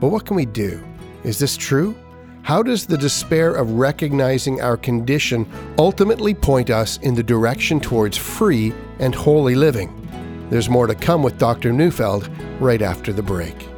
But 0.00 0.08
what 0.08 0.26
can 0.26 0.36
we 0.36 0.46
do? 0.46 0.82
Is 1.22 1.38
this 1.38 1.56
true? 1.56 1.94
How 2.42 2.62
does 2.62 2.86
the 2.86 2.98
despair 2.98 3.54
of 3.54 3.72
recognizing 3.72 4.60
our 4.60 4.76
condition 4.76 5.46
ultimately 5.78 6.34
point 6.34 6.68
us 6.68 6.98
in 6.98 7.14
the 7.14 7.22
direction 7.22 7.80
towards 7.80 8.18
free 8.18 8.74
and 8.98 9.14
holy 9.14 9.54
living? 9.54 9.90
There's 10.50 10.68
more 10.68 10.86
to 10.86 10.94
come 10.94 11.22
with 11.22 11.38
Dr. 11.38 11.72
Neufeld 11.72 12.28
right 12.60 12.82
after 12.82 13.12
the 13.12 13.22
break. 13.22 13.73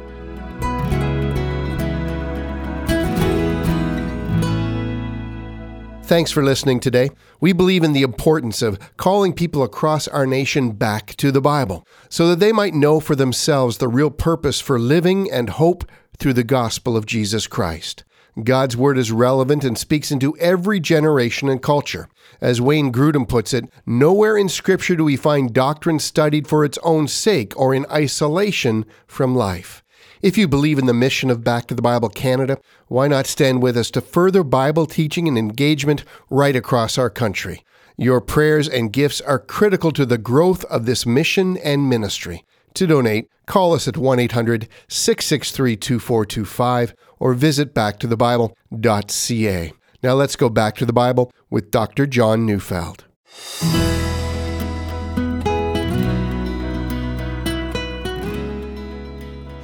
Thanks 6.07 6.31
for 6.31 6.41
listening 6.41 6.79
today. 6.79 7.09
We 7.41 7.51
believe 7.51 7.83
in 7.83 7.91
the 7.91 8.01
importance 8.01 8.61
of 8.61 8.79
calling 8.95 9.33
people 9.33 9.61
across 9.61 10.07
our 10.07 10.25
nation 10.25 10.71
back 10.71 11.17
to 11.17 11.33
the 11.33 11.41
Bible 11.41 11.85
so 12.07 12.29
that 12.29 12.39
they 12.39 12.53
might 12.53 12.73
know 12.73 13.01
for 13.01 13.13
themselves 13.13 13.77
the 13.77 13.89
real 13.89 14.09
purpose 14.09 14.61
for 14.61 14.79
living 14.79 15.29
and 15.29 15.49
hope 15.49 15.83
through 16.17 16.31
the 16.31 16.45
gospel 16.45 16.95
of 16.95 17.05
Jesus 17.05 17.45
Christ. 17.45 18.05
God's 18.41 18.77
word 18.77 18.97
is 18.97 19.11
relevant 19.11 19.65
and 19.65 19.77
speaks 19.77 20.09
into 20.09 20.37
every 20.37 20.79
generation 20.79 21.49
and 21.49 21.61
culture. 21.61 22.07
As 22.39 22.61
Wayne 22.61 22.93
Grudem 22.93 23.27
puts 23.27 23.53
it, 23.53 23.65
nowhere 23.85 24.37
in 24.37 24.47
Scripture 24.47 24.95
do 24.95 25.03
we 25.03 25.17
find 25.17 25.51
doctrine 25.51 25.99
studied 25.99 26.47
for 26.47 26.63
its 26.63 26.79
own 26.83 27.09
sake 27.09 27.51
or 27.59 27.75
in 27.75 27.85
isolation 27.91 28.85
from 29.07 29.35
life. 29.35 29.83
If 30.21 30.37
you 30.37 30.47
believe 30.47 30.79
in 30.79 30.87
the 30.87 30.93
mission 30.93 31.29
of 31.29 31.43
Back 31.43 31.67
to 31.67 31.75
the 31.75 31.81
Bible 31.81 32.09
Canada, 32.09 32.57
why 32.87 33.07
not 33.07 33.27
stand 33.27 33.61
with 33.61 33.77
us 33.77 33.91
to 33.91 34.01
further 34.01 34.43
Bible 34.43 34.85
teaching 34.85 35.27
and 35.27 35.37
engagement 35.37 36.03
right 36.29 36.55
across 36.55 36.97
our 36.97 37.09
country? 37.09 37.63
Your 37.97 38.21
prayers 38.21 38.67
and 38.67 38.93
gifts 38.93 39.21
are 39.21 39.39
critical 39.39 39.91
to 39.91 40.05
the 40.05 40.17
growth 40.17 40.63
of 40.65 40.85
this 40.85 41.05
mission 41.05 41.57
and 41.57 41.89
ministry. 41.89 42.45
To 42.75 42.87
donate, 42.87 43.29
call 43.45 43.73
us 43.73 43.87
at 43.87 43.97
1 43.97 44.19
800 44.19 44.67
663 44.87 45.77
2425 45.77 46.93
or 47.19 47.33
visit 47.33 47.73
backtothebible.ca. 47.73 49.73
Now 50.03 50.13
let's 50.13 50.35
go 50.35 50.49
back 50.49 50.75
to 50.75 50.85
the 50.85 50.93
Bible 50.93 51.31
with 51.49 51.71
Dr. 51.71 52.05
John 52.05 52.45
Neufeld. 52.45 53.05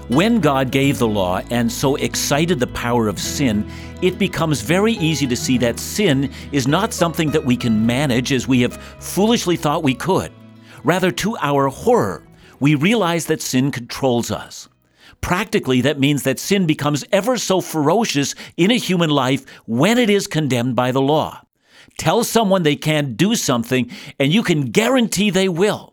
When 0.09 0.41
God 0.41 0.69
gave 0.69 0.99
the 0.99 1.07
law 1.07 1.41
and 1.49 1.71
so 1.71 1.95
excited 1.95 2.59
the 2.59 2.67
power 2.67 3.07
of 3.07 3.17
sin, 3.17 3.65
it 4.01 4.19
becomes 4.19 4.59
very 4.59 4.93
easy 4.93 5.25
to 5.27 5.35
see 5.35 5.57
that 5.59 5.79
sin 5.79 6.29
is 6.51 6.67
not 6.67 6.93
something 6.93 7.31
that 7.31 7.45
we 7.45 7.55
can 7.55 7.85
manage 7.85 8.33
as 8.33 8.45
we 8.45 8.59
have 8.61 8.75
foolishly 8.99 9.55
thought 9.55 9.81
we 9.81 9.95
could. 9.95 10.33
Rather, 10.83 11.09
to 11.11 11.37
our 11.37 11.69
horror, 11.69 12.27
we 12.59 12.75
realize 12.75 13.27
that 13.27 13.41
sin 13.41 13.71
controls 13.71 14.29
us. 14.29 14.67
Practically, 15.21 15.79
that 15.81 16.01
means 16.01 16.23
that 16.23 16.37
sin 16.37 16.67
becomes 16.67 17.05
ever 17.13 17.37
so 17.37 17.61
ferocious 17.61 18.35
in 18.57 18.71
a 18.71 18.77
human 18.77 19.09
life 19.09 19.45
when 19.67 19.97
it 19.97 20.09
is 20.09 20.27
condemned 20.27 20.75
by 20.75 20.91
the 20.91 21.01
law. 21.01 21.41
Tell 21.97 22.25
someone 22.25 22.63
they 22.63 22.75
can't 22.75 23.15
do 23.15 23.35
something, 23.35 23.89
and 24.19 24.33
you 24.33 24.43
can 24.43 24.71
guarantee 24.71 25.29
they 25.29 25.47
will. 25.47 25.92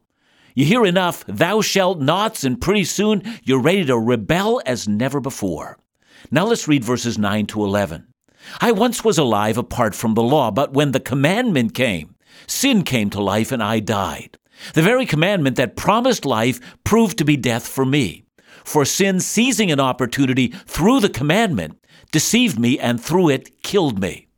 You 0.54 0.64
hear 0.64 0.84
enough 0.84 1.24
thou 1.26 1.60
shalt 1.60 2.00
nots, 2.00 2.44
and 2.44 2.60
pretty 2.60 2.84
soon 2.84 3.22
you're 3.42 3.60
ready 3.60 3.84
to 3.84 3.98
rebel 3.98 4.60
as 4.66 4.88
never 4.88 5.20
before. 5.20 5.78
Now 6.30 6.46
let's 6.46 6.68
read 6.68 6.84
verses 6.84 7.18
9 7.18 7.46
to 7.46 7.64
11. 7.64 8.06
I 8.60 8.72
once 8.72 9.04
was 9.04 9.18
alive 9.18 9.58
apart 9.58 9.94
from 9.94 10.14
the 10.14 10.22
law, 10.22 10.50
but 10.50 10.72
when 10.72 10.92
the 10.92 11.00
commandment 11.00 11.74
came, 11.74 12.16
sin 12.46 12.82
came 12.82 13.10
to 13.10 13.22
life 13.22 13.52
and 13.52 13.62
I 13.62 13.80
died. 13.80 14.38
The 14.74 14.82
very 14.82 15.06
commandment 15.06 15.56
that 15.56 15.76
promised 15.76 16.24
life 16.24 16.60
proved 16.84 17.18
to 17.18 17.24
be 17.24 17.36
death 17.36 17.66
for 17.66 17.84
me. 17.84 18.24
For 18.64 18.84
sin, 18.84 19.20
seizing 19.20 19.70
an 19.70 19.80
opportunity 19.80 20.48
through 20.48 21.00
the 21.00 21.08
commandment, 21.08 21.78
deceived 22.12 22.58
me 22.58 22.78
and 22.78 23.00
through 23.00 23.30
it 23.30 23.62
killed 23.62 24.00
me. 24.00 24.28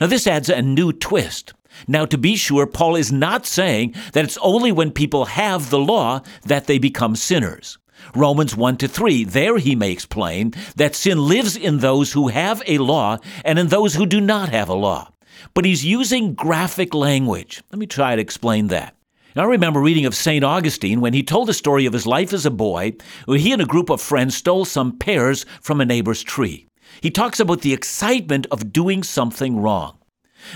Now, 0.00 0.06
this 0.06 0.26
adds 0.26 0.48
a 0.48 0.62
new 0.62 0.92
twist. 0.92 1.52
Now, 1.86 2.06
to 2.06 2.18
be 2.18 2.36
sure, 2.36 2.66
Paul 2.66 2.96
is 2.96 3.12
not 3.12 3.46
saying 3.46 3.94
that 4.12 4.24
it's 4.24 4.38
only 4.38 4.72
when 4.72 4.90
people 4.90 5.26
have 5.26 5.70
the 5.70 5.78
law 5.78 6.20
that 6.44 6.66
they 6.66 6.78
become 6.78 7.16
sinners. 7.16 7.78
Romans 8.14 8.56
1 8.56 8.76
to 8.78 8.88
3, 8.88 9.24
there 9.24 9.58
he 9.58 9.74
makes 9.74 10.06
plain 10.06 10.52
that 10.76 10.94
sin 10.94 11.18
lives 11.26 11.56
in 11.56 11.78
those 11.78 12.12
who 12.12 12.28
have 12.28 12.62
a 12.66 12.78
law 12.78 13.18
and 13.44 13.58
in 13.58 13.68
those 13.68 13.94
who 13.94 14.06
do 14.06 14.20
not 14.20 14.50
have 14.50 14.68
a 14.68 14.74
law. 14.74 15.10
But 15.54 15.64
he's 15.64 15.84
using 15.84 16.34
graphic 16.34 16.94
language. 16.94 17.62
Let 17.70 17.78
me 17.78 17.86
try 17.86 18.14
to 18.14 18.22
explain 18.22 18.68
that. 18.68 18.94
Now, 19.34 19.42
I 19.42 19.46
remember 19.46 19.80
reading 19.80 20.06
of 20.06 20.14
St. 20.14 20.44
Augustine 20.44 21.00
when 21.00 21.12
he 21.12 21.24
told 21.24 21.48
the 21.48 21.54
story 21.54 21.86
of 21.86 21.92
his 21.92 22.06
life 22.06 22.32
as 22.32 22.46
a 22.46 22.50
boy 22.50 22.94
when 23.24 23.40
he 23.40 23.52
and 23.52 23.60
a 23.60 23.66
group 23.66 23.90
of 23.90 24.00
friends 24.00 24.36
stole 24.36 24.64
some 24.64 24.96
pears 24.96 25.44
from 25.60 25.80
a 25.80 25.84
neighbor's 25.84 26.22
tree. 26.22 26.68
He 27.00 27.10
talks 27.10 27.40
about 27.40 27.62
the 27.62 27.72
excitement 27.72 28.46
of 28.52 28.72
doing 28.72 29.02
something 29.02 29.60
wrong. 29.60 29.98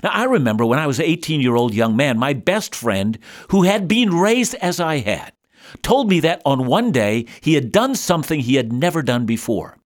Now, 0.03 0.11
I 0.13 0.25
remember 0.25 0.65
when 0.65 0.79
I 0.79 0.87
was 0.87 0.99
an 0.99 1.07
18 1.07 1.41
year 1.41 1.55
old 1.55 1.75
young 1.75 1.97
man, 1.97 2.19
my 2.19 2.33
best 2.33 2.75
friend, 2.75 3.19
who 3.51 3.63
had 3.63 3.89
been 3.89 4.15
raised 4.15 4.55
as 4.57 4.81
I 4.81 4.99
had, 4.99 5.33
told 5.83 6.09
me 6.09 6.21
that 6.21 6.43
on 6.45 6.67
one 6.67 6.93
day 6.93 7.27
he 7.41 7.55
had 7.55 7.73
done 7.73 7.95
something 7.95 8.41
he 8.41 8.55
had 8.55 8.73
never 8.73 9.03
done 9.03 9.27
before. 9.27 9.79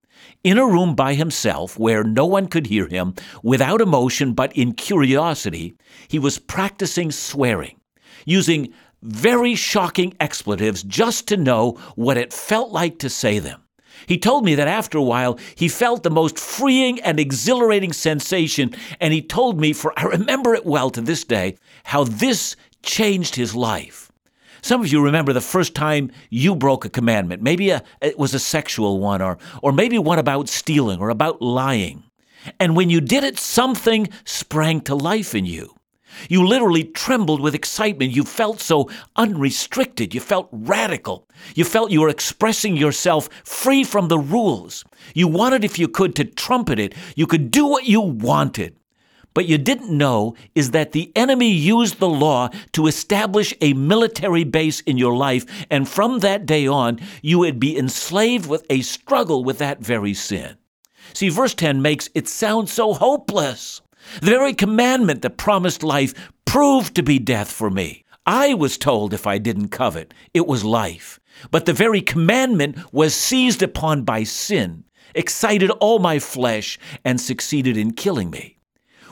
In 0.45 0.59
a 0.59 0.67
room 0.67 0.95
by 0.97 1.15
himself, 1.15 1.79
where 1.79 2.03
no 2.03 2.27
one 2.27 2.49
could 2.49 2.67
hear 2.67 2.89
him, 2.89 3.15
without 3.43 3.81
emotion 3.81 4.33
but 4.33 4.53
in 4.57 4.73
curiosity, 4.73 5.75
he 6.09 6.19
was 6.19 6.39
practicing 6.39 7.13
swearing, 7.13 7.77
using 8.25 8.73
very 9.03 9.55
shocking 9.55 10.15
expletives 10.21 10.83
just 10.83 11.29
to 11.29 11.37
know 11.37 11.73
what 11.95 12.17
it 12.17 12.33
felt 12.33 12.71
like 12.71 12.99
to 12.99 13.09
say 13.09 13.39
them. 13.39 13.63
He 14.07 14.19
told 14.19 14.45
me 14.45 14.55
that 14.55 14.69
after 14.69 14.99
a 14.99 15.03
while, 15.03 15.39
he 15.55 15.69
felt 15.69 16.03
the 16.03 16.11
most 16.11 16.39
freeing 16.39 17.01
and 17.01 17.21
exhilarating 17.21 17.93
sensation, 17.93 18.75
and 19.01 19.13
he 19.13 19.23
told 19.23 19.61
me, 19.61 19.73
for 19.73 19.93
I 19.97 20.05
remember 20.05 20.55
it 20.55 20.67
well 20.67 20.91
to 20.91 21.01
this 21.01 21.25
day, 21.25 21.57
how 21.85 22.05
this 22.05 22.57
changed 22.83 23.37
his 23.37 23.55
life. 23.55 24.11
Some 24.61 24.81
of 24.81 24.93
you 24.93 25.03
remember 25.03 25.33
the 25.33 25.41
first 25.41 25.75
time 25.75 26.13
you 26.31 26.55
broke 26.55 26.85
a 26.85 26.89
commandment. 26.89 27.43
Maybe 27.43 27.71
a, 27.71 27.83
it 28.01 28.19
was 28.19 28.33
a 28.33 28.39
sexual 28.39 29.01
one, 29.01 29.21
or, 29.21 29.39
or 29.61 29.73
maybe 29.73 29.99
one 29.99 30.21
about 30.21 30.49
stealing 30.49 31.01
or 31.01 31.11
about 31.11 31.43
lying. 31.43 32.05
And 32.61 32.77
when 32.77 32.91
you 32.91 33.01
did 33.01 33.25
it, 33.25 33.39
something 33.39 34.09
sprang 34.25 34.81
to 34.83 34.95
life 34.95 35.35
in 35.35 35.47
you. 35.47 35.75
You 36.29 36.47
literally 36.47 36.85
trembled 36.85 37.41
with 37.41 37.55
excitement. 37.55 38.13
You 38.13 38.25
felt 38.25 38.61
so 38.61 38.91
unrestricted. 39.17 40.15
You 40.15 40.21
felt 40.21 40.49
radical. 40.53 41.29
You 41.55 41.65
felt 41.65 41.91
you 41.91 42.01
were 42.01 42.09
expressing 42.09 42.77
yourself 42.77 43.29
free 43.45 43.85
from 43.85 44.09
the 44.09 44.19
rules. 44.19 44.85
You 45.15 45.29
wanted, 45.29 45.65
if 45.65 45.79
you 45.79 45.89
could, 45.89 46.15
to 46.17 46.25
trumpet 46.25 46.79
it. 46.79 46.95
You 47.17 47.27
could 47.27 47.51
do 47.51 47.67
what 47.67 47.87
you 47.87 48.01
wanted. 48.01 48.77
But 49.35 49.47
you 49.47 49.59
didn't 49.59 49.97
know 49.97 50.35
is 50.55 50.73
that 50.73 50.93
the 50.93 51.11
enemy 51.17 51.51
used 51.51 51.99
the 51.99 52.09
law 52.09 52.51
to 52.73 52.87
establish 52.87 53.55
a 53.61 53.73
military 53.73 54.45
base 54.45 54.81
in 54.81 54.99
your 54.99 55.17
life, 55.17 55.47
and 55.71 55.89
from 55.89 56.19
that 56.19 56.45
day 56.45 56.67
on, 56.67 57.01
you 57.23 57.39
would 57.39 57.59
be 57.59 57.79
enslaved 57.79 58.47
with 58.47 58.67
a 58.69 58.83
struggle 58.83 59.43
with 59.43 59.59
that 59.59 59.81
very 59.81 60.15
sin. 60.15 60.57
See, 61.15 61.29
verse 61.29 61.55
10 61.55 61.83
makes 61.83 62.11
it 62.15 62.29
sound 62.29 62.69
so 62.69 62.93
hopeless. 62.93 63.81
The 64.21 64.31
very 64.31 64.55
commandment 64.55 65.23
that 65.23 65.37
promised 65.37 65.83
life 65.83 66.15
proved 66.45 66.95
to 66.97 67.03
be 67.03 67.19
death 67.19 67.51
for 67.51 67.71
me. 67.71 68.05
I 68.27 68.55
was 68.55 68.79
told 68.79 69.13
if 69.13 69.27
I 69.27 69.39
didn't 69.39 69.69
covet, 69.69 70.15
it 70.33 70.47
was 70.47 70.65
life. 70.65 71.19
But 71.51 71.67
the 71.67 71.73
very 71.73 72.03
commandment 72.03 72.77
was 72.93 73.15
seized 73.15 73.63
upon 73.63 74.03
by 74.03 74.23
sin, 74.23 74.85
excited 75.15 75.71
all 75.71 75.99
my 75.99 76.19
flesh, 76.19 76.79
and 77.05 77.21
succeeded 77.21 77.77
in 77.77 77.93
killing 77.93 78.31
me. 78.31 78.59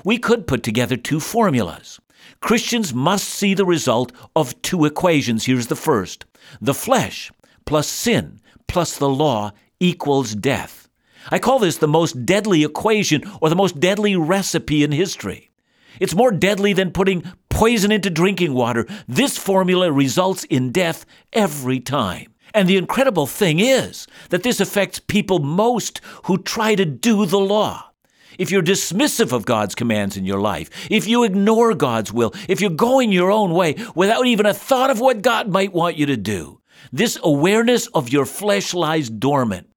We 0.05 0.19
could 0.19 0.47
put 0.47 0.63
together 0.63 0.97
two 0.97 1.21
formulas. 1.21 1.99
Christians 2.41 2.95
must 2.95 3.29
see 3.29 3.55
the 3.55 3.67
result 3.67 4.13
of 4.37 4.61
two 4.63 4.85
equations. 4.85 5.47
Here's 5.47 5.67
the 5.69 5.77
first 5.77 6.25
the 6.61 6.75
flesh 6.75 7.31
plus 7.65 7.89
sin 7.89 8.41
plus 8.67 8.99
the 8.99 9.09
law 9.09 9.53
equals 9.81 10.35
death. 10.35 10.89
I 11.31 11.39
call 11.39 11.59
this 11.59 11.77
the 11.77 11.89
most 11.89 12.25
deadly 12.25 12.65
equation 12.65 13.23
or 13.41 13.49
the 13.49 13.57
most 13.57 13.81
deadly 13.81 14.17
recipe 14.17 14.83
in 14.83 14.93
history. 14.93 15.51
It's 15.99 16.15
more 16.15 16.31
deadly 16.31 16.73
than 16.73 16.93
putting 16.93 17.25
poison 17.49 17.93
into 17.93 18.11
drinking 18.11 18.55
water. 18.55 18.87
This 19.07 19.37
formula 19.37 19.93
results 19.93 20.45
in 20.45 20.73
death 20.73 21.05
every 21.33 21.81
time. 21.81 22.33
And 22.55 22.69
the 22.69 22.77
incredible 22.77 23.27
thing 23.27 23.61
is 23.61 24.07
that 24.31 24.43
this 24.43 24.61
affects 24.61 24.99
people 24.99 25.39
most 25.39 26.01
who 26.25 26.39
try 26.39 26.75
to 26.75 26.85
do 26.85 27.27
the 27.27 27.39
law. 27.39 27.91
If 28.39 28.51
you're 28.51 28.63
dismissive 28.63 29.33
of 29.33 29.45
God's 29.45 29.75
commands 29.75 30.17
in 30.17 30.25
your 30.25 30.41
life, 30.41 30.71
if 30.91 31.07
you 31.07 31.25
ignore 31.25 31.75
God's 31.75 32.13
will, 32.13 32.33
if 32.49 32.61
you're 32.61 32.71
going 32.71 33.13
your 33.13 33.31
own 33.31 33.53
way 33.53 33.77
without 33.95 34.27
even 34.27 34.47
a 34.47 34.55
thought 34.55 34.91
of 34.91 34.99
what 34.99 35.23
God 35.23 35.49
might 35.49 35.75
want 35.75 35.97
you 35.97 36.07
to 36.07 36.17
do, 36.17 36.61
this 36.91 37.19
awareness 37.23 37.87
of 37.89 38.09
your 38.09 38.25
flesh 38.25 38.73
lies 38.73 39.11
dormant. 39.11 39.70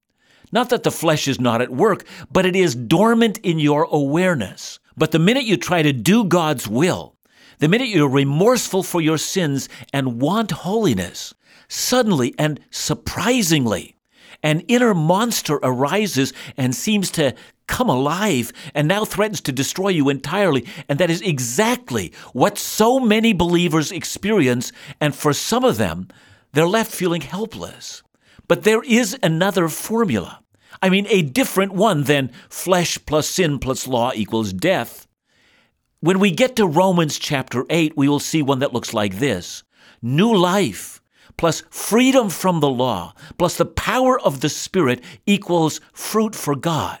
Not 0.54 0.70
that 0.70 0.84
the 0.84 0.92
flesh 0.92 1.26
is 1.26 1.40
not 1.40 1.60
at 1.60 1.70
work, 1.70 2.04
but 2.30 2.46
it 2.46 2.54
is 2.54 2.76
dormant 2.76 3.38
in 3.38 3.58
your 3.58 3.88
awareness. 3.90 4.78
But 4.96 5.10
the 5.10 5.18
minute 5.18 5.44
you 5.44 5.56
try 5.56 5.82
to 5.82 5.92
do 5.92 6.22
God's 6.24 6.68
will, 6.68 7.16
the 7.58 7.68
minute 7.68 7.88
you're 7.88 8.08
remorseful 8.08 8.84
for 8.84 9.00
your 9.00 9.18
sins 9.18 9.68
and 9.92 10.20
want 10.20 10.52
holiness, 10.52 11.34
suddenly 11.66 12.36
and 12.38 12.60
surprisingly, 12.70 13.96
an 14.44 14.60
inner 14.68 14.94
monster 14.94 15.58
arises 15.60 16.32
and 16.56 16.72
seems 16.72 17.10
to 17.12 17.34
come 17.66 17.88
alive 17.88 18.52
and 18.76 18.86
now 18.86 19.04
threatens 19.04 19.40
to 19.40 19.52
destroy 19.52 19.88
you 19.88 20.08
entirely. 20.08 20.68
And 20.88 21.00
that 21.00 21.10
is 21.10 21.20
exactly 21.22 22.12
what 22.32 22.58
so 22.58 23.00
many 23.00 23.32
believers 23.32 23.90
experience. 23.90 24.70
And 25.00 25.16
for 25.16 25.32
some 25.32 25.64
of 25.64 25.78
them, 25.78 26.06
they're 26.52 26.68
left 26.68 26.92
feeling 26.92 27.22
helpless. 27.22 28.04
But 28.46 28.62
there 28.62 28.82
is 28.82 29.18
another 29.20 29.68
formula. 29.68 30.43
I 30.82 30.90
mean, 30.90 31.06
a 31.08 31.22
different 31.22 31.72
one 31.72 32.04
than 32.04 32.30
flesh 32.48 32.98
plus 33.06 33.28
sin 33.28 33.58
plus 33.58 33.86
law 33.86 34.12
equals 34.14 34.52
death. 34.52 35.06
When 36.00 36.18
we 36.18 36.30
get 36.30 36.56
to 36.56 36.66
Romans 36.66 37.18
chapter 37.18 37.64
8, 37.70 37.96
we 37.96 38.08
will 38.08 38.20
see 38.20 38.42
one 38.42 38.58
that 38.58 38.72
looks 38.72 38.92
like 38.92 39.18
this 39.18 39.62
New 40.02 40.34
life 40.34 41.00
plus 41.36 41.62
freedom 41.70 42.28
from 42.28 42.60
the 42.60 42.68
law 42.68 43.14
plus 43.38 43.56
the 43.56 43.64
power 43.64 44.20
of 44.20 44.40
the 44.40 44.48
Spirit 44.48 45.02
equals 45.26 45.80
fruit 45.92 46.34
for 46.34 46.54
God. 46.54 46.98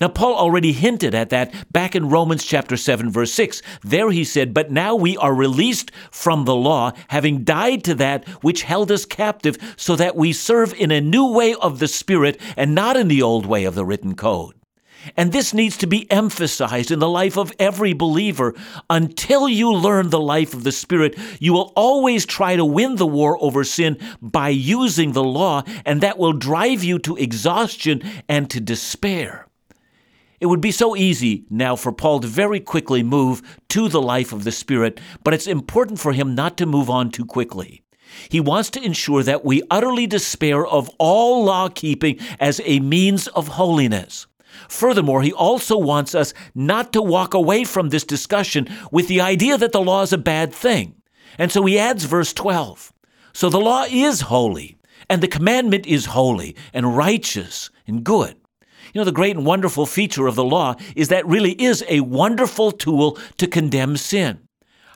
Now, 0.00 0.08
Paul 0.08 0.34
already 0.34 0.72
hinted 0.72 1.14
at 1.14 1.30
that 1.30 1.72
back 1.72 1.94
in 1.94 2.08
Romans 2.08 2.44
chapter 2.44 2.76
7, 2.76 3.10
verse 3.10 3.32
6. 3.32 3.62
There 3.82 4.10
he 4.10 4.24
said, 4.24 4.54
But 4.54 4.70
now 4.70 4.94
we 4.94 5.16
are 5.16 5.34
released 5.34 5.90
from 6.10 6.44
the 6.44 6.54
law, 6.54 6.92
having 7.08 7.44
died 7.44 7.84
to 7.84 7.94
that 7.96 8.26
which 8.42 8.62
held 8.62 8.90
us 8.90 9.04
captive, 9.04 9.56
so 9.76 9.96
that 9.96 10.16
we 10.16 10.32
serve 10.32 10.74
in 10.74 10.90
a 10.90 11.00
new 11.00 11.32
way 11.32 11.54
of 11.54 11.78
the 11.78 11.88
Spirit 11.88 12.40
and 12.56 12.74
not 12.74 12.96
in 12.96 13.08
the 13.08 13.22
old 13.22 13.46
way 13.46 13.64
of 13.64 13.74
the 13.74 13.84
written 13.84 14.14
code. 14.14 14.54
And 15.16 15.32
this 15.32 15.52
needs 15.52 15.76
to 15.78 15.86
be 15.86 16.10
emphasized 16.10 16.90
in 16.90 16.98
the 16.98 17.08
life 17.08 17.36
of 17.36 17.52
every 17.58 17.92
believer. 17.92 18.54
Until 18.88 19.48
you 19.48 19.72
learn 19.72 20.10
the 20.10 20.20
life 20.20 20.54
of 20.54 20.64
the 20.64 20.72
Spirit, 20.72 21.18
you 21.40 21.52
will 21.52 21.72
always 21.74 22.24
try 22.24 22.56
to 22.56 22.64
win 22.64 22.96
the 22.96 23.06
war 23.06 23.36
over 23.42 23.64
sin 23.64 23.98
by 24.20 24.50
using 24.50 25.12
the 25.12 25.24
law, 25.24 25.62
and 25.84 26.00
that 26.00 26.18
will 26.18 26.32
drive 26.32 26.84
you 26.84 26.98
to 27.00 27.16
exhaustion 27.16 28.02
and 28.28 28.48
to 28.50 28.60
despair. 28.60 29.48
It 30.42 30.48
would 30.48 30.60
be 30.60 30.72
so 30.72 30.96
easy 30.96 31.44
now 31.50 31.76
for 31.76 31.92
Paul 31.92 32.18
to 32.18 32.26
very 32.26 32.58
quickly 32.58 33.04
move 33.04 33.60
to 33.68 33.88
the 33.88 34.02
life 34.02 34.32
of 34.32 34.42
the 34.42 34.50
Spirit, 34.50 35.00
but 35.22 35.32
it's 35.32 35.46
important 35.46 36.00
for 36.00 36.12
him 36.12 36.34
not 36.34 36.56
to 36.56 36.66
move 36.66 36.90
on 36.90 37.12
too 37.12 37.24
quickly. 37.24 37.84
He 38.28 38.40
wants 38.40 38.68
to 38.70 38.82
ensure 38.82 39.22
that 39.22 39.44
we 39.44 39.62
utterly 39.70 40.08
despair 40.08 40.66
of 40.66 40.90
all 40.98 41.44
law 41.44 41.68
keeping 41.68 42.18
as 42.40 42.60
a 42.64 42.80
means 42.80 43.28
of 43.28 43.46
holiness. 43.46 44.26
Furthermore, 44.68 45.22
he 45.22 45.32
also 45.32 45.78
wants 45.78 46.12
us 46.12 46.34
not 46.56 46.92
to 46.94 47.02
walk 47.02 47.34
away 47.34 47.62
from 47.62 47.90
this 47.90 48.02
discussion 48.02 48.66
with 48.90 49.06
the 49.06 49.20
idea 49.20 49.56
that 49.56 49.70
the 49.70 49.80
law 49.80 50.02
is 50.02 50.12
a 50.12 50.18
bad 50.18 50.52
thing. 50.52 50.96
And 51.38 51.52
so 51.52 51.64
he 51.66 51.78
adds 51.78 52.02
verse 52.02 52.32
12. 52.32 52.92
So 53.32 53.48
the 53.48 53.60
law 53.60 53.84
is 53.88 54.22
holy, 54.22 54.76
and 55.08 55.22
the 55.22 55.28
commandment 55.28 55.86
is 55.86 56.06
holy 56.06 56.56
and 56.74 56.96
righteous 56.96 57.70
and 57.86 58.02
good. 58.02 58.36
You 58.92 59.00
know, 59.00 59.04
the 59.06 59.12
great 59.12 59.36
and 59.36 59.46
wonderful 59.46 59.86
feature 59.86 60.26
of 60.26 60.34
the 60.34 60.44
law 60.44 60.74
is 60.94 61.08
that 61.08 61.26
really 61.26 61.52
is 61.52 61.82
a 61.88 62.00
wonderful 62.00 62.72
tool 62.72 63.18
to 63.38 63.46
condemn 63.46 63.96
sin. 63.96 64.40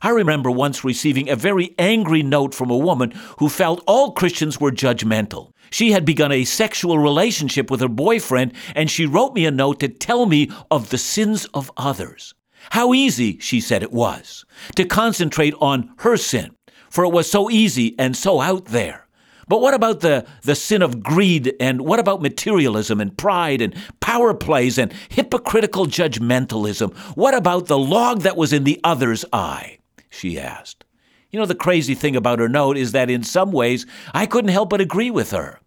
I 0.03 0.11
remember 0.11 0.51
once 0.51 0.85
receiving 0.85 1.31
a 1.31 1.37
very 1.37 1.75
angry 1.79 2.23
note 2.23 2.55
from 2.55 2.71
a 2.71 2.77
woman 2.77 3.13
who 3.39 3.49
felt 3.49 3.83
all 3.87 4.13
Christians 4.13 4.61
were 4.61 4.71
judgmental. 4.71 5.53
She 5.71 5.93
had 5.93 6.05
begun 6.05 6.31
a 6.31 6.45
sexual 6.45 6.99
relationship 6.99 7.71
with 7.71 7.81
her 7.81 7.89
boyfriend, 7.89 8.53
and 8.75 8.91
she 8.91 9.07
wrote 9.07 9.35
me 9.35 9.47
a 9.47 9.51
note 9.51 9.81
to 9.81 9.89
tell 9.89 10.27
me 10.27 10.51
of 10.71 10.91
the 10.91 10.99
sins 10.99 11.47
of 11.55 11.73
others. 11.79 12.35
How 12.71 12.93
easy, 12.93 13.39
she 13.39 13.61
said 13.61 13.83
it 13.83 13.93
was, 13.93 14.45
to 14.75 14.85
concentrate 14.85 15.55
on 15.61 15.95
her 15.99 16.19
sin, 16.19 16.55
for 16.91 17.05
it 17.05 17.13
was 17.13 17.31
so 17.31 17.49
easy 17.49 17.95
and 17.99 18.15
so 18.15 18.43
out 18.43 18.67
there. 18.67 19.06
But 19.49 19.61
what 19.61 19.75
about 19.75 20.01
the, 20.01 20.27
the 20.43 20.55
sin 20.55 20.83
of 20.83 21.03
greed? 21.03 21.55
And 21.61 21.83
what 21.83 22.01
about 22.01 22.23
materialism 22.23 23.01
and 23.01 23.17
pride 23.17 23.63
and 23.63 23.75
power 24.01 24.35
plays 24.35 24.77
and 24.77 24.93
hypocritical 25.09 25.87
judgmentalism? 25.87 26.95
What 27.17 27.35
about 27.35 27.67
the 27.67 27.79
log 27.79 28.23
that 28.23 28.37
was 28.37 28.53
in 28.53 28.65
the 28.65 28.81
other's 28.83 29.25
eye? 29.33 29.79
She 30.11 30.39
asked. 30.39 30.85
You 31.31 31.39
know, 31.39 31.47
the 31.47 31.55
crazy 31.55 31.95
thing 31.95 32.17
about 32.17 32.39
her 32.39 32.49
note 32.49 32.77
is 32.77 32.93
that 32.93 33.11
in 33.11 33.23
some 33.23 33.53
ways 33.53 33.87
I 34.13 34.27
couldn't 34.27 34.51
help 34.51 34.71
but 34.71 34.81
agree 34.81 35.11
with 35.11 35.31
her. 35.31 35.61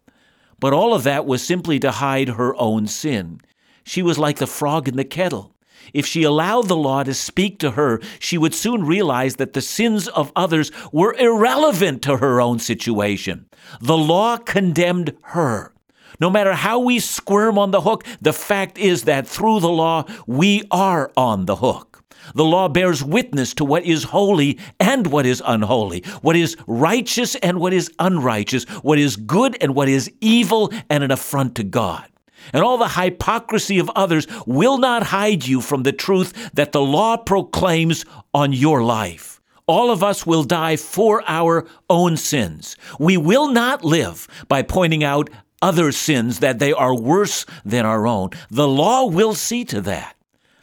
But 0.60 0.74
all 0.74 0.94
of 0.94 1.04
that 1.04 1.26
was 1.26 1.42
simply 1.42 1.80
to 1.80 1.92
hide 1.92 2.30
her 2.30 2.56
own 2.58 2.88
sin. 2.88 3.40
She 3.86 4.02
was 4.02 4.20
like 4.20 4.38
the 4.38 4.48
frog 4.48 4.88
in 4.88 4.98
the 4.98 5.06
kettle. 5.06 5.56
If 5.94 6.06
she 6.06 6.24
allowed 6.24 6.68
the 6.68 6.76
law 6.76 7.04
to 7.04 7.14
speak 7.14 7.60
to 7.60 7.72
her, 7.72 8.02
she 8.20 8.38
would 8.38 8.54
soon 8.54 8.86
realize 8.86 9.36
that 9.36 9.54
the 9.54 9.62
sins 9.62 10.08
of 10.08 10.32
others 10.36 10.72
were 10.92 11.14
irrelevant 11.14 12.02
to 12.04 12.18
her 12.18 12.42
own 12.42 12.60
situation. 12.60 13.46
The 13.82 13.98
law 13.98 14.38
condemned 14.38 15.16
her. 15.24 15.74
No 16.20 16.30
matter 16.30 16.54
how 16.54 16.80
we 16.80 17.00
squirm 17.00 17.58
on 17.58 17.72
the 17.72 17.82
hook, 17.82 18.04
the 18.22 18.34
fact 18.34 18.78
is 18.78 19.04
that 19.04 19.28
through 19.28 19.62
the 19.62 19.70
law, 19.70 20.06
we 20.28 20.64
are 20.70 21.12
on 21.16 21.46
the 21.46 21.58
hook. 21.58 22.04
The 22.36 22.44
law 22.46 22.68
bears 22.68 23.04
witness 23.04 23.54
to 23.56 23.66
what 23.66 23.86
is 23.86 24.04
holy 24.04 24.60
and 24.80 25.08
what 25.08 25.26
is 25.26 25.42
unholy, 25.46 26.04
what 26.22 26.36
is 26.36 26.58
righteous 26.68 27.36
and 27.36 27.60
what 27.60 27.74
is 27.74 27.92
unrighteous, 28.00 28.66
what 28.84 29.00
is 29.00 29.16
good 29.16 29.58
and 29.62 29.74
what 29.74 29.88
is 29.88 30.12
evil 30.20 30.72
and 30.90 31.04
an 31.04 31.12
affront 31.12 31.56
to 31.56 31.64
God 31.64 32.06
and 32.54 32.64
all 32.64 32.78
the 32.78 32.90
hypocrisy 32.90 33.80
of 33.80 33.90
others 33.96 34.28
will 34.46 34.78
not 34.78 35.04
hide 35.04 35.46
you 35.46 35.62
from 35.62 35.84
the 35.84 35.92
truth 35.92 36.52
that 36.54 36.72
the 36.72 36.82
law 36.82 37.18
proclaims 37.18 38.06
on 38.34 38.54
your 38.54 38.84
life. 38.84 39.40
All 39.68 39.92
of 39.92 40.02
us 40.02 40.26
will 40.26 40.44
die 40.44 40.78
for 40.78 41.24
our 41.28 41.68
own 41.90 42.18
sins. 42.18 42.76
We 43.00 43.18
will 43.18 43.52
not 43.52 43.86
live 43.86 44.28
by 44.48 44.64
pointing 44.64 45.04
out 45.04 45.30
other 45.62 45.92
sins 45.92 46.40
that 46.40 46.60
they 46.60 46.74
are 46.74 46.96
worse 46.96 47.46
than 47.64 47.86
our 47.86 48.08
own. 48.08 48.32
The 48.50 48.68
law 48.68 49.06
will 49.06 49.36
see 49.36 49.66
to 49.66 49.82
that. 49.82 50.16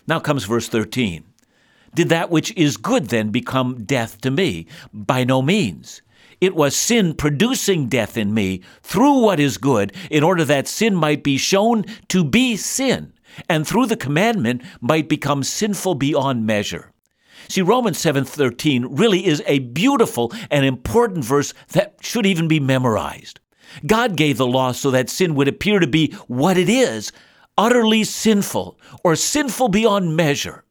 Now 0.09 0.21
comes 0.21 0.45
verse 0.45 0.69
13. 0.69 1.25
Did 1.95 2.09
that 2.09 2.31
which 2.31 2.53
is 2.57 2.77
good 2.77 3.07
then 3.07 3.31
become 3.31 3.85
death 3.85 4.21
to 4.23 4.31
me? 4.31 4.67
By 4.93 5.25
no 5.25 5.41
means. 5.41 6.03
It 6.41 6.55
was 6.55 6.77
sin 6.77 7.15
producing 7.15 7.89
death 7.89 8.17
in 8.17 8.35
me 8.35 8.63
through 8.83 9.21
what 9.21 9.41
is 9.41 9.59
good, 9.59 9.95
in 10.11 10.23
order 10.23 10.45
that 10.45 10.69
sin 10.69 10.95
might 10.95 11.25
be 11.25 11.37
shown 11.39 11.85
to 12.09 12.25
be 12.25 12.57
sin, 12.57 13.13
and 13.49 13.67
through 13.67 13.87
the 13.87 13.97
commandment 13.97 14.63
might 14.81 15.09
become 15.09 15.43
sinful 15.43 15.95
beyond 15.95 16.47
measure. 16.47 16.93
See, 17.49 17.63
Romans 17.63 17.99
7:13 17.99 18.87
really 18.91 19.27
is 19.27 19.43
a 19.47 19.61
beautiful 19.61 20.33
and 20.51 20.67
important 20.67 21.25
verse 21.25 21.55
that 21.73 21.97
should 22.01 22.27
even 22.27 22.49
be 22.49 22.61
memorized. 22.61 23.41
God 23.87 24.17
gave 24.17 24.37
the 24.37 24.47
law 24.47 24.73
so 24.73 24.91
that 24.91 25.11
sin 25.11 25.35
would 25.35 25.49
appear 25.49 25.79
to 25.79 25.87
be 25.87 26.13
what 26.27 26.59
it 26.59 26.69
is, 26.69 27.13
utterly 27.57 28.05
sinful 28.05 28.79
or 29.03 29.17
sinful 29.17 29.69
beyond 29.69 30.17
measure. 30.17 30.65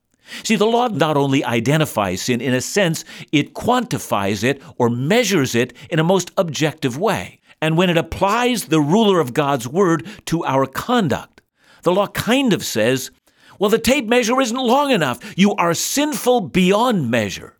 See, 0.43 0.55
the 0.55 0.65
law 0.65 0.88
not 0.88 1.17
only 1.17 1.43
identifies 1.43 2.23
sin, 2.23 2.41
in 2.41 2.53
a 2.53 2.61
sense, 2.61 3.05
it 3.31 3.53
quantifies 3.53 4.43
it 4.43 4.61
or 4.77 4.89
measures 4.89 5.55
it 5.55 5.73
in 5.89 5.99
a 5.99 6.03
most 6.03 6.31
objective 6.38 6.97
way. 6.97 7.39
And 7.61 7.77
when 7.77 7.89
it 7.89 7.97
applies 7.97 8.65
the 8.65 8.81
ruler 8.81 9.19
of 9.19 9.33
God's 9.33 9.67
word 9.67 10.07
to 10.25 10.43
our 10.43 10.65
conduct, 10.65 11.41
the 11.83 11.93
law 11.93 12.07
kind 12.07 12.53
of 12.53 12.65
says, 12.65 13.11
well, 13.59 13.69
the 13.69 13.79
tape 13.79 14.07
measure 14.07 14.39
isn't 14.41 14.57
long 14.57 14.91
enough. 14.91 15.33
You 15.38 15.53
are 15.55 15.73
sinful 15.73 16.41
beyond 16.41 17.09
measure. 17.09 17.57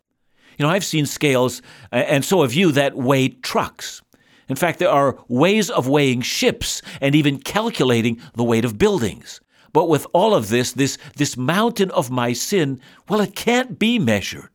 You 0.58 0.64
know, 0.64 0.70
I've 0.70 0.84
seen 0.84 1.06
scales, 1.06 1.62
uh, 1.92 1.96
and 1.96 2.24
so 2.24 2.42
have 2.42 2.54
you, 2.54 2.72
that 2.72 2.96
weigh 2.96 3.28
trucks. 3.28 4.02
In 4.48 4.56
fact, 4.56 4.78
there 4.78 4.90
are 4.90 5.18
ways 5.28 5.70
of 5.70 5.88
weighing 5.88 6.20
ships 6.20 6.82
and 7.00 7.14
even 7.14 7.38
calculating 7.38 8.20
the 8.34 8.44
weight 8.44 8.64
of 8.64 8.78
buildings. 8.78 9.40
But 9.76 9.90
with 9.90 10.06
all 10.14 10.34
of 10.34 10.48
this, 10.48 10.72
this, 10.72 10.96
this 11.16 11.36
mountain 11.36 11.90
of 11.90 12.10
my 12.10 12.32
sin, 12.32 12.80
well, 13.10 13.20
it 13.20 13.36
can't 13.36 13.78
be 13.78 13.98
measured. 13.98 14.48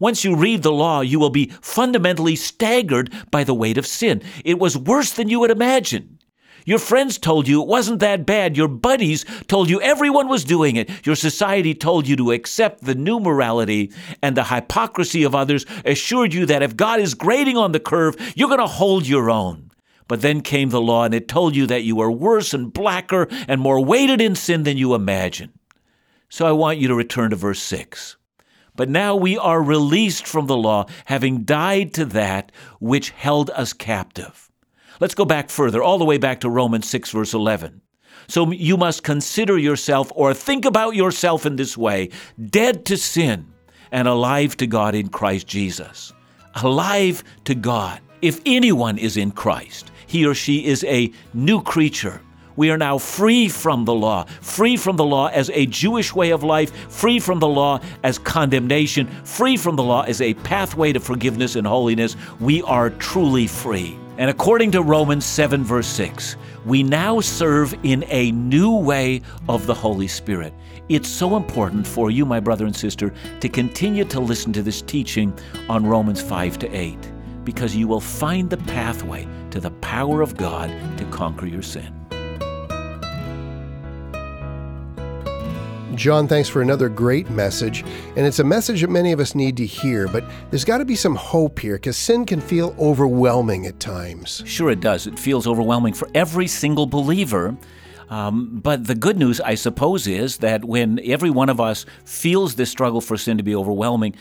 Once 0.00 0.24
you 0.24 0.34
read 0.34 0.64
the 0.64 0.72
law, 0.72 1.00
you 1.00 1.20
will 1.20 1.30
be 1.30 1.52
fundamentally 1.62 2.34
staggered 2.34 3.14
by 3.30 3.44
the 3.44 3.54
weight 3.54 3.78
of 3.78 3.86
sin. 3.86 4.20
It 4.44 4.58
was 4.58 4.76
worse 4.76 5.12
than 5.12 5.28
you 5.28 5.38
would 5.38 5.52
imagine. 5.52 6.18
Your 6.64 6.80
friends 6.80 7.18
told 7.18 7.46
you 7.46 7.62
it 7.62 7.68
wasn't 7.68 8.00
that 8.00 8.26
bad. 8.26 8.56
Your 8.56 8.66
buddies 8.66 9.24
told 9.46 9.70
you 9.70 9.80
everyone 9.80 10.26
was 10.26 10.42
doing 10.42 10.74
it. 10.74 11.06
Your 11.06 11.14
society 11.14 11.76
told 11.76 12.08
you 12.08 12.16
to 12.16 12.32
accept 12.32 12.82
the 12.82 12.96
new 12.96 13.20
morality, 13.20 13.92
and 14.22 14.36
the 14.36 14.42
hypocrisy 14.42 15.22
of 15.22 15.36
others 15.36 15.64
assured 15.84 16.34
you 16.34 16.46
that 16.46 16.64
if 16.64 16.76
God 16.76 16.98
is 16.98 17.14
grading 17.14 17.56
on 17.56 17.70
the 17.70 17.78
curve, 17.78 18.16
you're 18.34 18.48
going 18.48 18.58
to 18.58 18.66
hold 18.66 19.06
your 19.06 19.30
own. 19.30 19.70
But 20.14 20.20
then 20.20 20.42
came 20.42 20.68
the 20.68 20.80
law, 20.80 21.02
and 21.02 21.12
it 21.12 21.26
told 21.26 21.56
you 21.56 21.66
that 21.66 21.82
you 21.82 21.96
were 21.96 22.08
worse 22.08 22.54
and 22.54 22.72
blacker 22.72 23.26
and 23.48 23.60
more 23.60 23.84
weighted 23.84 24.20
in 24.20 24.36
sin 24.36 24.62
than 24.62 24.76
you 24.76 24.94
imagine. 24.94 25.50
So 26.28 26.46
I 26.46 26.52
want 26.52 26.78
you 26.78 26.86
to 26.86 26.94
return 26.94 27.30
to 27.30 27.36
verse 27.36 27.60
6. 27.60 28.16
But 28.76 28.88
now 28.88 29.16
we 29.16 29.36
are 29.36 29.60
released 29.60 30.24
from 30.24 30.46
the 30.46 30.56
law, 30.56 30.86
having 31.06 31.42
died 31.42 31.92
to 31.94 32.04
that 32.04 32.52
which 32.78 33.10
held 33.10 33.50
us 33.56 33.72
captive. 33.72 34.52
Let's 35.00 35.16
go 35.16 35.24
back 35.24 35.50
further, 35.50 35.82
all 35.82 35.98
the 35.98 36.04
way 36.04 36.18
back 36.18 36.38
to 36.42 36.48
Romans 36.48 36.88
6, 36.88 37.10
verse 37.10 37.34
11. 37.34 37.80
So 38.28 38.52
you 38.52 38.76
must 38.76 39.02
consider 39.02 39.58
yourself 39.58 40.12
or 40.14 40.32
think 40.32 40.64
about 40.64 40.94
yourself 40.94 41.44
in 41.44 41.56
this 41.56 41.76
way 41.76 42.10
dead 42.50 42.86
to 42.86 42.96
sin 42.96 43.52
and 43.90 44.06
alive 44.06 44.56
to 44.58 44.68
God 44.68 44.94
in 44.94 45.08
Christ 45.08 45.48
Jesus. 45.48 46.12
Alive 46.54 47.24
to 47.46 47.56
God. 47.56 48.00
If 48.22 48.40
anyone 48.46 48.96
is 48.96 49.18
in 49.18 49.32
Christ, 49.32 49.90
he 50.14 50.24
or 50.24 50.32
she 50.32 50.64
is 50.64 50.84
a 50.84 51.10
new 51.32 51.60
creature. 51.60 52.20
We 52.54 52.70
are 52.70 52.78
now 52.78 52.98
free 52.98 53.48
from 53.48 53.84
the 53.84 53.92
law, 53.92 54.26
free 54.42 54.76
from 54.76 54.94
the 54.94 55.04
law 55.04 55.26
as 55.26 55.50
a 55.50 55.66
Jewish 55.66 56.14
way 56.14 56.30
of 56.30 56.44
life, 56.44 56.70
free 56.88 57.18
from 57.18 57.40
the 57.40 57.48
law 57.48 57.80
as 58.04 58.16
condemnation, 58.20 59.08
free 59.24 59.56
from 59.56 59.74
the 59.74 59.82
law 59.82 60.02
as 60.02 60.20
a 60.20 60.34
pathway 60.34 60.92
to 60.92 61.00
forgiveness 61.00 61.56
and 61.56 61.66
holiness. 61.66 62.14
We 62.38 62.62
are 62.62 62.90
truly 62.90 63.48
free. 63.48 63.98
And 64.16 64.30
according 64.30 64.70
to 64.70 64.82
Romans 64.82 65.24
7, 65.24 65.64
verse 65.64 65.88
6, 65.88 66.36
we 66.64 66.84
now 66.84 67.18
serve 67.18 67.74
in 67.82 68.04
a 68.06 68.30
new 68.30 68.70
way 68.70 69.20
of 69.48 69.66
the 69.66 69.74
Holy 69.74 70.06
Spirit. 70.06 70.54
It's 70.88 71.08
so 71.08 71.36
important 71.36 71.88
for 71.88 72.12
you, 72.12 72.24
my 72.24 72.38
brother 72.38 72.66
and 72.66 72.76
sister, 72.76 73.12
to 73.40 73.48
continue 73.48 74.04
to 74.04 74.20
listen 74.20 74.52
to 74.52 74.62
this 74.62 74.80
teaching 74.80 75.36
on 75.68 75.84
Romans 75.84 76.22
5 76.22 76.60
to 76.60 76.72
8, 76.72 76.96
because 77.44 77.76
you 77.76 77.86
will 77.86 78.00
find 78.00 78.50
the 78.50 78.56
pathway 78.56 79.28
to 79.50 79.60
the 79.60 79.70
power 79.70 80.22
of 80.22 80.36
God 80.36 80.70
to 80.98 81.04
conquer 81.06 81.46
your 81.46 81.62
sin. 81.62 81.92
John, 85.94 86.26
thanks 86.26 86.48
for 86.48 86.60
another 86.60 86.88
great 86.88 87.30
message. 87.30 87.84
And 88.16 88.26
it's 88.26 88.40
a 88.40 88.44
message 88.44 88.80
that 88.80 88.90
many 88.90 89.12
of 89.12 89.20
us 89.20 89.34
need 89.34 89.56
to 89.58 89.66
hear, 89.66 90.08
but 90.08 90.24
there's 90.50 90.64
got 90.64 90.78
to 90.78 90.84
be 90.84 90.96
some 90.96 91.14
hope 91.14 91.58
here 91.60 91.76
because 91.76 91.96
sin 91.96 92.26
can 92.26 92.40
feel 92.40 92.74
overwhelming 92.78 93.66
at 93.66 93.78
times. 93.80 94.42
Sure, 94.44 94.70
it 94.70 94.80
does. 94.80 95.06
It 95.06 95.18
feels 95.18 95.46
overwhelming 95.46 95.94
for 95.94 96.08
every 96.14 96.46
single 96.46 96.86
believer. 96.86 97.56
Um, 98.10 98.60
but 98.62 98.86
the 98.86 98.94
good 98.94 99.18
news, 99.18 99.40
I 99.40 99.54
suppose, 99.54 100.06
is 100.06 100.38
that 100.38 100.64
when 100.64 101.00
every 101.04 101.30
one 101.30 101.48
of 101.48 101.60
us 101.60 101.86
feels 102.04 102.56
this 102.56 102.70
struggle 102.70 103.00
for 103.00 103.16
sin 103.16 103.38
to 103.38 103.42
be 103.42 103.54
overwhelming, 103.54 104.14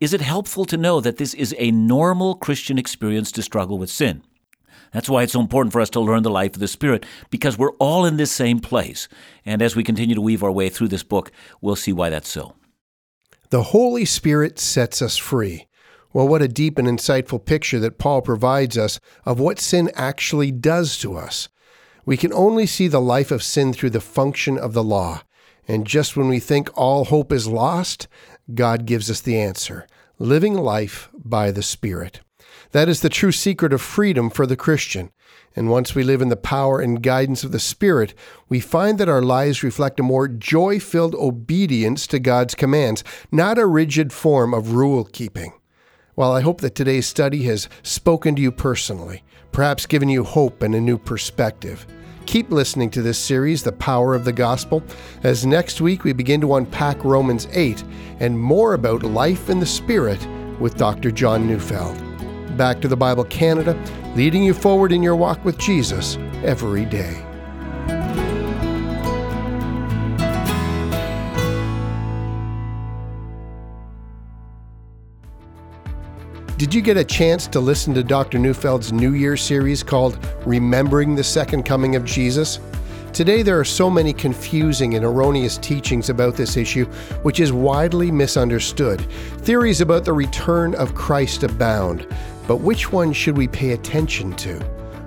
is 0.00 0.14
it 0.14 0.22
helpful 0.22 0.64
to 0.64 0.76
know 0.78 1.00
that 1.00 1.18
this 1.18 1.34
is 1.34 1.54
a 1.58 1.70
normal 1.70 2.34
Christian 2.34 2.78
experience 2.78 3.30
to 3.32 3.42
struggle 3.42 3.78
with 3.78 3.90
sin? 3.90 4.22
That's 4.92 5.08
why 5.08 5.22
it's 5.22 5.34
so 5.34 5.40
important 5.40 5.72
for 5.72 5.80
us 5.80 5.90
to 5.90 6.00
learn 6.00 6.22
the 6.22 6.30
life 6.30 6.54
of 6.54 6.60
the 6.60 6.66
Spirit, 6.66 7.04
because 7.30 7.58
we're 7.58 7.72
all 7.72 8.04
in 8.04 8.16
this 8.16 8.32
same 8.32 8.58
place. 8.58 9.08
And 9.44 9.62
as 9.62 9.76
we 9.76 9.84
continue 9.84 10.14
to 10.14 10.20
weave 10.20 10.42
our 10.42 10.50
way 10.50 10.68
through 10.68 10.88
this 10.88 11.02
book, 11.02 11.30
we'll 11.60 11.76
see 11.76 11.92
why 11.92 12.10
that's 12.10 12.28
so. 12.28 12.54
The 13.50 13.62
Holy 13.64 14.04
Spirit 14.04 14.58
sets 14.58 15.02
us 15.02 15.16
free. 15.16 15.66
Well, 16.12 16.26
what 16.26 16.42
a 16.42 16.48
deep 16.48 16.76
and 16.78 16.88
insightful 16.88 17.44
picture 17.44 17.78
that 17.80 17.98
Paul 17.98 18.22
provides 18.22 18.76
us 18.76 18.98
of 19.24 19.38
what 19.38 19.60
sin 19.60 19.90
actually 19.94 20.50
does 20.50 20.98
to 20.98 21.16
us. 21.16 21.48
We 22.04 22.16
can 22.16 22.32
only 22.32 22.66
see 22.66 22.88
the 22.88 23.00
life 23.00 23.30
of 23.30 23.42
sin 23.42 23.72
through 23.72 23.90
the 23.90 24.00
function 24.00 24.58
of 24.58 24.72
the 24.72 24.82
law. 24.82 25.22
And 25.68 25.86
just 25.86 26.16
when 26.16 26.26
we 26.26 26.40
think 26.40 26.68
all 26.76 27.04
hope 27.04 27.30
is 27.30 27.46
lost, 27.46 28.08
God 28.54 28.86
gives 28.86 29.10
us 29.10 29.20
the 29.20 29.38
answer 29.38 29.86
living 30.18 30.54
life 30.54 31.08
by 31.14 31.50
the 31.50 31.62
Spirit. 31.62 32.20
That 32.72 32.88
is 32.88 33.00
the 33.00 33.08
true 33.08 33.32
secret 33.32 33.72
of 33.72 33.80
freedom 33.80 34.28
for 34.28 34.46
the 34.46 34.56
Christian. 34.56 35.10
And 35.56 35.70
once 35.70 35.94
we 35.94 36.04
live 36.04 36.22
in 36.22 36.28
the 36.28 36.36
power 36.36 36.80
and 36.80 37.02
guidance 37.02 37.42
of 37.42 37.52
the 37.52 37.58
Spirit, 37.58 38.14
we 38.48 38.60
find 38.60 38.98
that 38.98 39.08
our 39.08 39.22
lives 39.22 39.62
reflect 39.64 39.98
a 39.98 40.04
more 40.04 40.28
joy 40.28 40.78
filled 40.78 41.14
obedience 41.14 42.06
to 42.08 42.18
God's 42.20 42.54
commands, 42.54 43.02
not 43.32 43.58
a 43.58 43.66
rigid 43.66 44.12
form 44.12 44.54
of 44.54 44.74
rule 44.74 45.04
keeping. 45.04 45.52
Well, 46.14 46.32
I 46.32 46.42
hope 46.42 46.60
that 46.60 46.74
today's 46.74 47.06
study 47.06 47.44
has 47.44 47.68
spoken 47.82 48.36
to 48.36 48.42
you 48.42 48.52
personally, 48.52 49.24
perhaps 49.52 49.86
given 49.86 50.08
you 50.08 50.22
hope 50.22 50.62
and 50.62 50.74
a 50.74 50.80
new 50.80 50.98
perspective. 50.98 51.86
Keep 52.26 52.50
listening 52.50 52.90
to 52.90 53.02
this 53.02 53.18
series, 53.18 53.62
The 53.62 53.72
Power 53.72 54.14
of 54.14 54.24
the 54.24 54.32
Gospel, 54.32 54.82
as 55.22 55.44
next 55.44 55.80
week 55.80 56.04
we 56.04 56.12
begin 56.12 56.40
to 56.42 56.54
unpack 56.54 57.04
Romans 57.04 57.48
8 57.52 57.82
and 58.20 58.38
more 58.38 58.74
about 58.74 59.02
life 59.02 59.50
in 59.50 59.58
the 59.58 59.66
Spirit 59.66 60.24
with 60.60 60.76
Dr. 60.76 61.10
John 61.10 61.46
Neufeld 61.46 61.98
back 62.60 62.78
to 62.78 62.88
the 62.88 62.96
Bible 62.96 63.24
Canada, 63.24 63.74
leading 64.14 64.44
you 64.44 64.52
forward 64.52 64.92
in 64.92 65.02
your 65.02 65.16
walk 65.16 65.42
with 65.46 65.56
Jesus 65.56 66.18
every 66.44 66.84
day. 66.84 67.29
Did 76.60 76.74
you 76.74 76.82
get 76.82 76.98
a 76.98 77.04
chance 77.04 77.46
to 77.46 77.58
listen 77.58 77.94
to 77.94 78.04
Dr. 78.04 78.38
Neufeld's 78.38 78.92
New 78.92 79.14
Year 79.14 79.34
series 79.34 79.82
called 79.82 80.18
Remembering 80.44 81.14
the 81.14 81.24
Second 81.24 81.62
Coming 81.62 81.96
of 81.96 82.04
Jesus? 82.04 82.60
Today, 83.14 83.40
there 83.40 83.58
are 83.58 83.64
so 83.64 83.88
many 83.88 84.12
confusing 84.12 84.94
and 84.94 85.02
erroneous 85.02 85.56
teachings 85.56 86.10
about 86.10 86.36
this 86.36 86.58
issue, 86.58 86.84
which 87.22 87.40
is 87.40 87.50
widely 87.50 88.10
misunderstood. 88.10 89.00
Theories 89.38 89.80
about 89.80 90.04
the 90.04 90.12
return 90.12 90.74
of 90.74 90.94
Christ 90.94 91.44
abound, 91.44 92.06
but 92.46 92.56
which 92.56 92.92
one 92.92 93.14
should 93.14 93.38
we 93.38 93.48
pay 93.48 93.70
attention 93.70 94.36
to? 94.36 94.62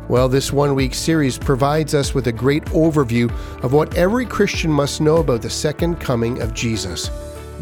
Well, 0.09 0.27
this 0.27 0.51
one 0.51 0.73
week 0.73 0.95
series 0.95 1.37
provides 1.37 1.93
us 1.93 2.15
with 2.15 2.25
a 2.25 2.31
great 2.31 2.65
overview 2.65 3.29
of 3.63 3.73
what 3.73 3.95
every 3.95 4.25
Christian 4.25 4.71
must 4.71 5.01
know 5.01 5.17
about 5.17 5.43
the 5.43 5.51
second 5.51 5.99
coming 5.99 6.41
of 6.41 6.55
Jesus. 6.55 7.11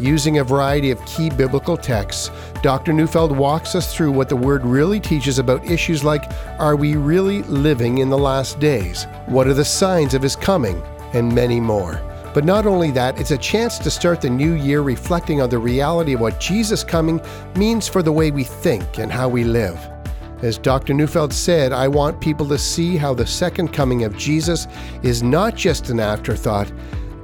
Using 0.02 0.38
a 0.38 0.44
variety 0.44 0.90
of 0.90 1.04
key 1.06 1.30
biblical 1.30 1.76
texts, 1.76 2.32
Dr. 2.60 2.92
Neufeld 2.92 3.30
walks 3.30 3.76
us 3.76 3.94
through 3.94 4.10
what 4.10 4.28
the 4.28 4.34
Word 4.34 4.64
really 4.64 4.98
teaches 4.98 5.38
about 5.38 5.64
issues 5.64 6.02
like 6.02 6.28
Are 6.58 6.74
we 6.74 6.96
really 6.96 7.44
living 7.44 7.98
in 7.98 8.10
the 8.10 8.18
last 8.18 8.58
days? 8.58 9.06
What 9.26 9.46
are 9.46 9.54
the 9.54 9.64
signs 9.64 10.12
of 10.12 10.22
His 10.22 10.34
coming? 10.34 10.82
And 11.12 11.32
many 11.32 11.60
more. 11.60 12.02
But 12.34 12.44
not 12.44 12.66
only 12.66 12.90
that, 12.90 13.20
it's 13.20 13.30
a 13.30 13.38
chance 13.38 13.78
to 13.78 13.92
start 13.92 14.20
the 14.20 14.28
new 14.28 14.54
year 14.54 14.80
reflecting 14.80 15.40
on 15.40 15.50
the 15.50 15.58
reality 15.58 16.14
of 16.14 16.20
what 16.20 16.40
Jesus 16.40 16.82
coming 16.82 17.20
means 17.54 17.86
for 17.86 18.02
the 18.02 18.10
way 18.10 18.32
we 18.32 18.42
think 18.42 18.98
and 18.98 19.12
how 19.12 19.28
we 19.28 19.44
live. 19.44 19.78
As 20.42 20.58
Dr. 20.58 20.94
Neufeld 20.94 21.32
said, 21.32 21.72
I 21.72 21.86
want 21.86 22.20
people 22.20 22.48
to 22.48 22.58
see 22.58 22.96
how 22.96 23.14
the 23.14 23.24
second 23.24 23.72
coming 23.72 24.02
of 24.02 24.16
Jesus 24.16 24.66
is 25.04 25.22
not 25.22 25.54
just 25.54 25.90
an 25.90 26.00
afterthought, 26.00 26.72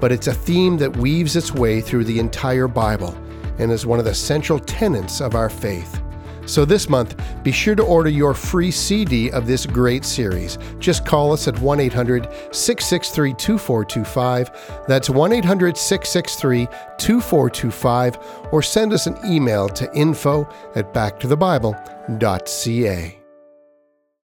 but 0.00 0.12
it's 0.12 0.26
a 0.26 0.34
theme 0.34 0.76
that 0.78 0.96
weaves 0.96 1.36
its 1.36 1.52
way 1.52 1.80
through 1.80 2.04
the 2.04 2.18
entire 2.18 2.68
Bible 2.68 3.16
and 3.58 3.72
is 3.72 3.86
one 3.86 3.98
of 3.98 4.04
the 4.04 4.14
central 4.14 4.58
tenets 4.58 5.20
of 5.20 5.34
our 5.34 5.50
faith. 5.50 6.00
So 6.48 6.64
this 6.64 6.88
month, 6.88 7.20
be 7.42 7.52
sure 7.52 7.74
to 7.74 7.82
order 7.82 8.08
your 8.08 8.32
free 8.32 8.70
CD 8.70 9.30
of 9.30 9.46
this 9.46 9.66
great 9.66 10.02
series. 10.02 10.56
Just 10.78 11.04
call 11.04 11.30
us 11.32 11.46
at 11.46 11.58
1 11.58 11.78
800 11.78 12.24
663 12.52 13.34
2425. 13.34 14.86
That's 14.88 15.10
1 15.10 15.32
800 15.32 15.76
663 15.76 16.64
2425, 16.96 18.18
or 18.50 18.62
send 18.62 18.94
us 18.94 19.06
an 19.06 19.18
email 19.26 19.68
to 19.68 19.94
info 19.94 20.48
at 20.74 20.94
backtothebible.ca. 20.94 23.17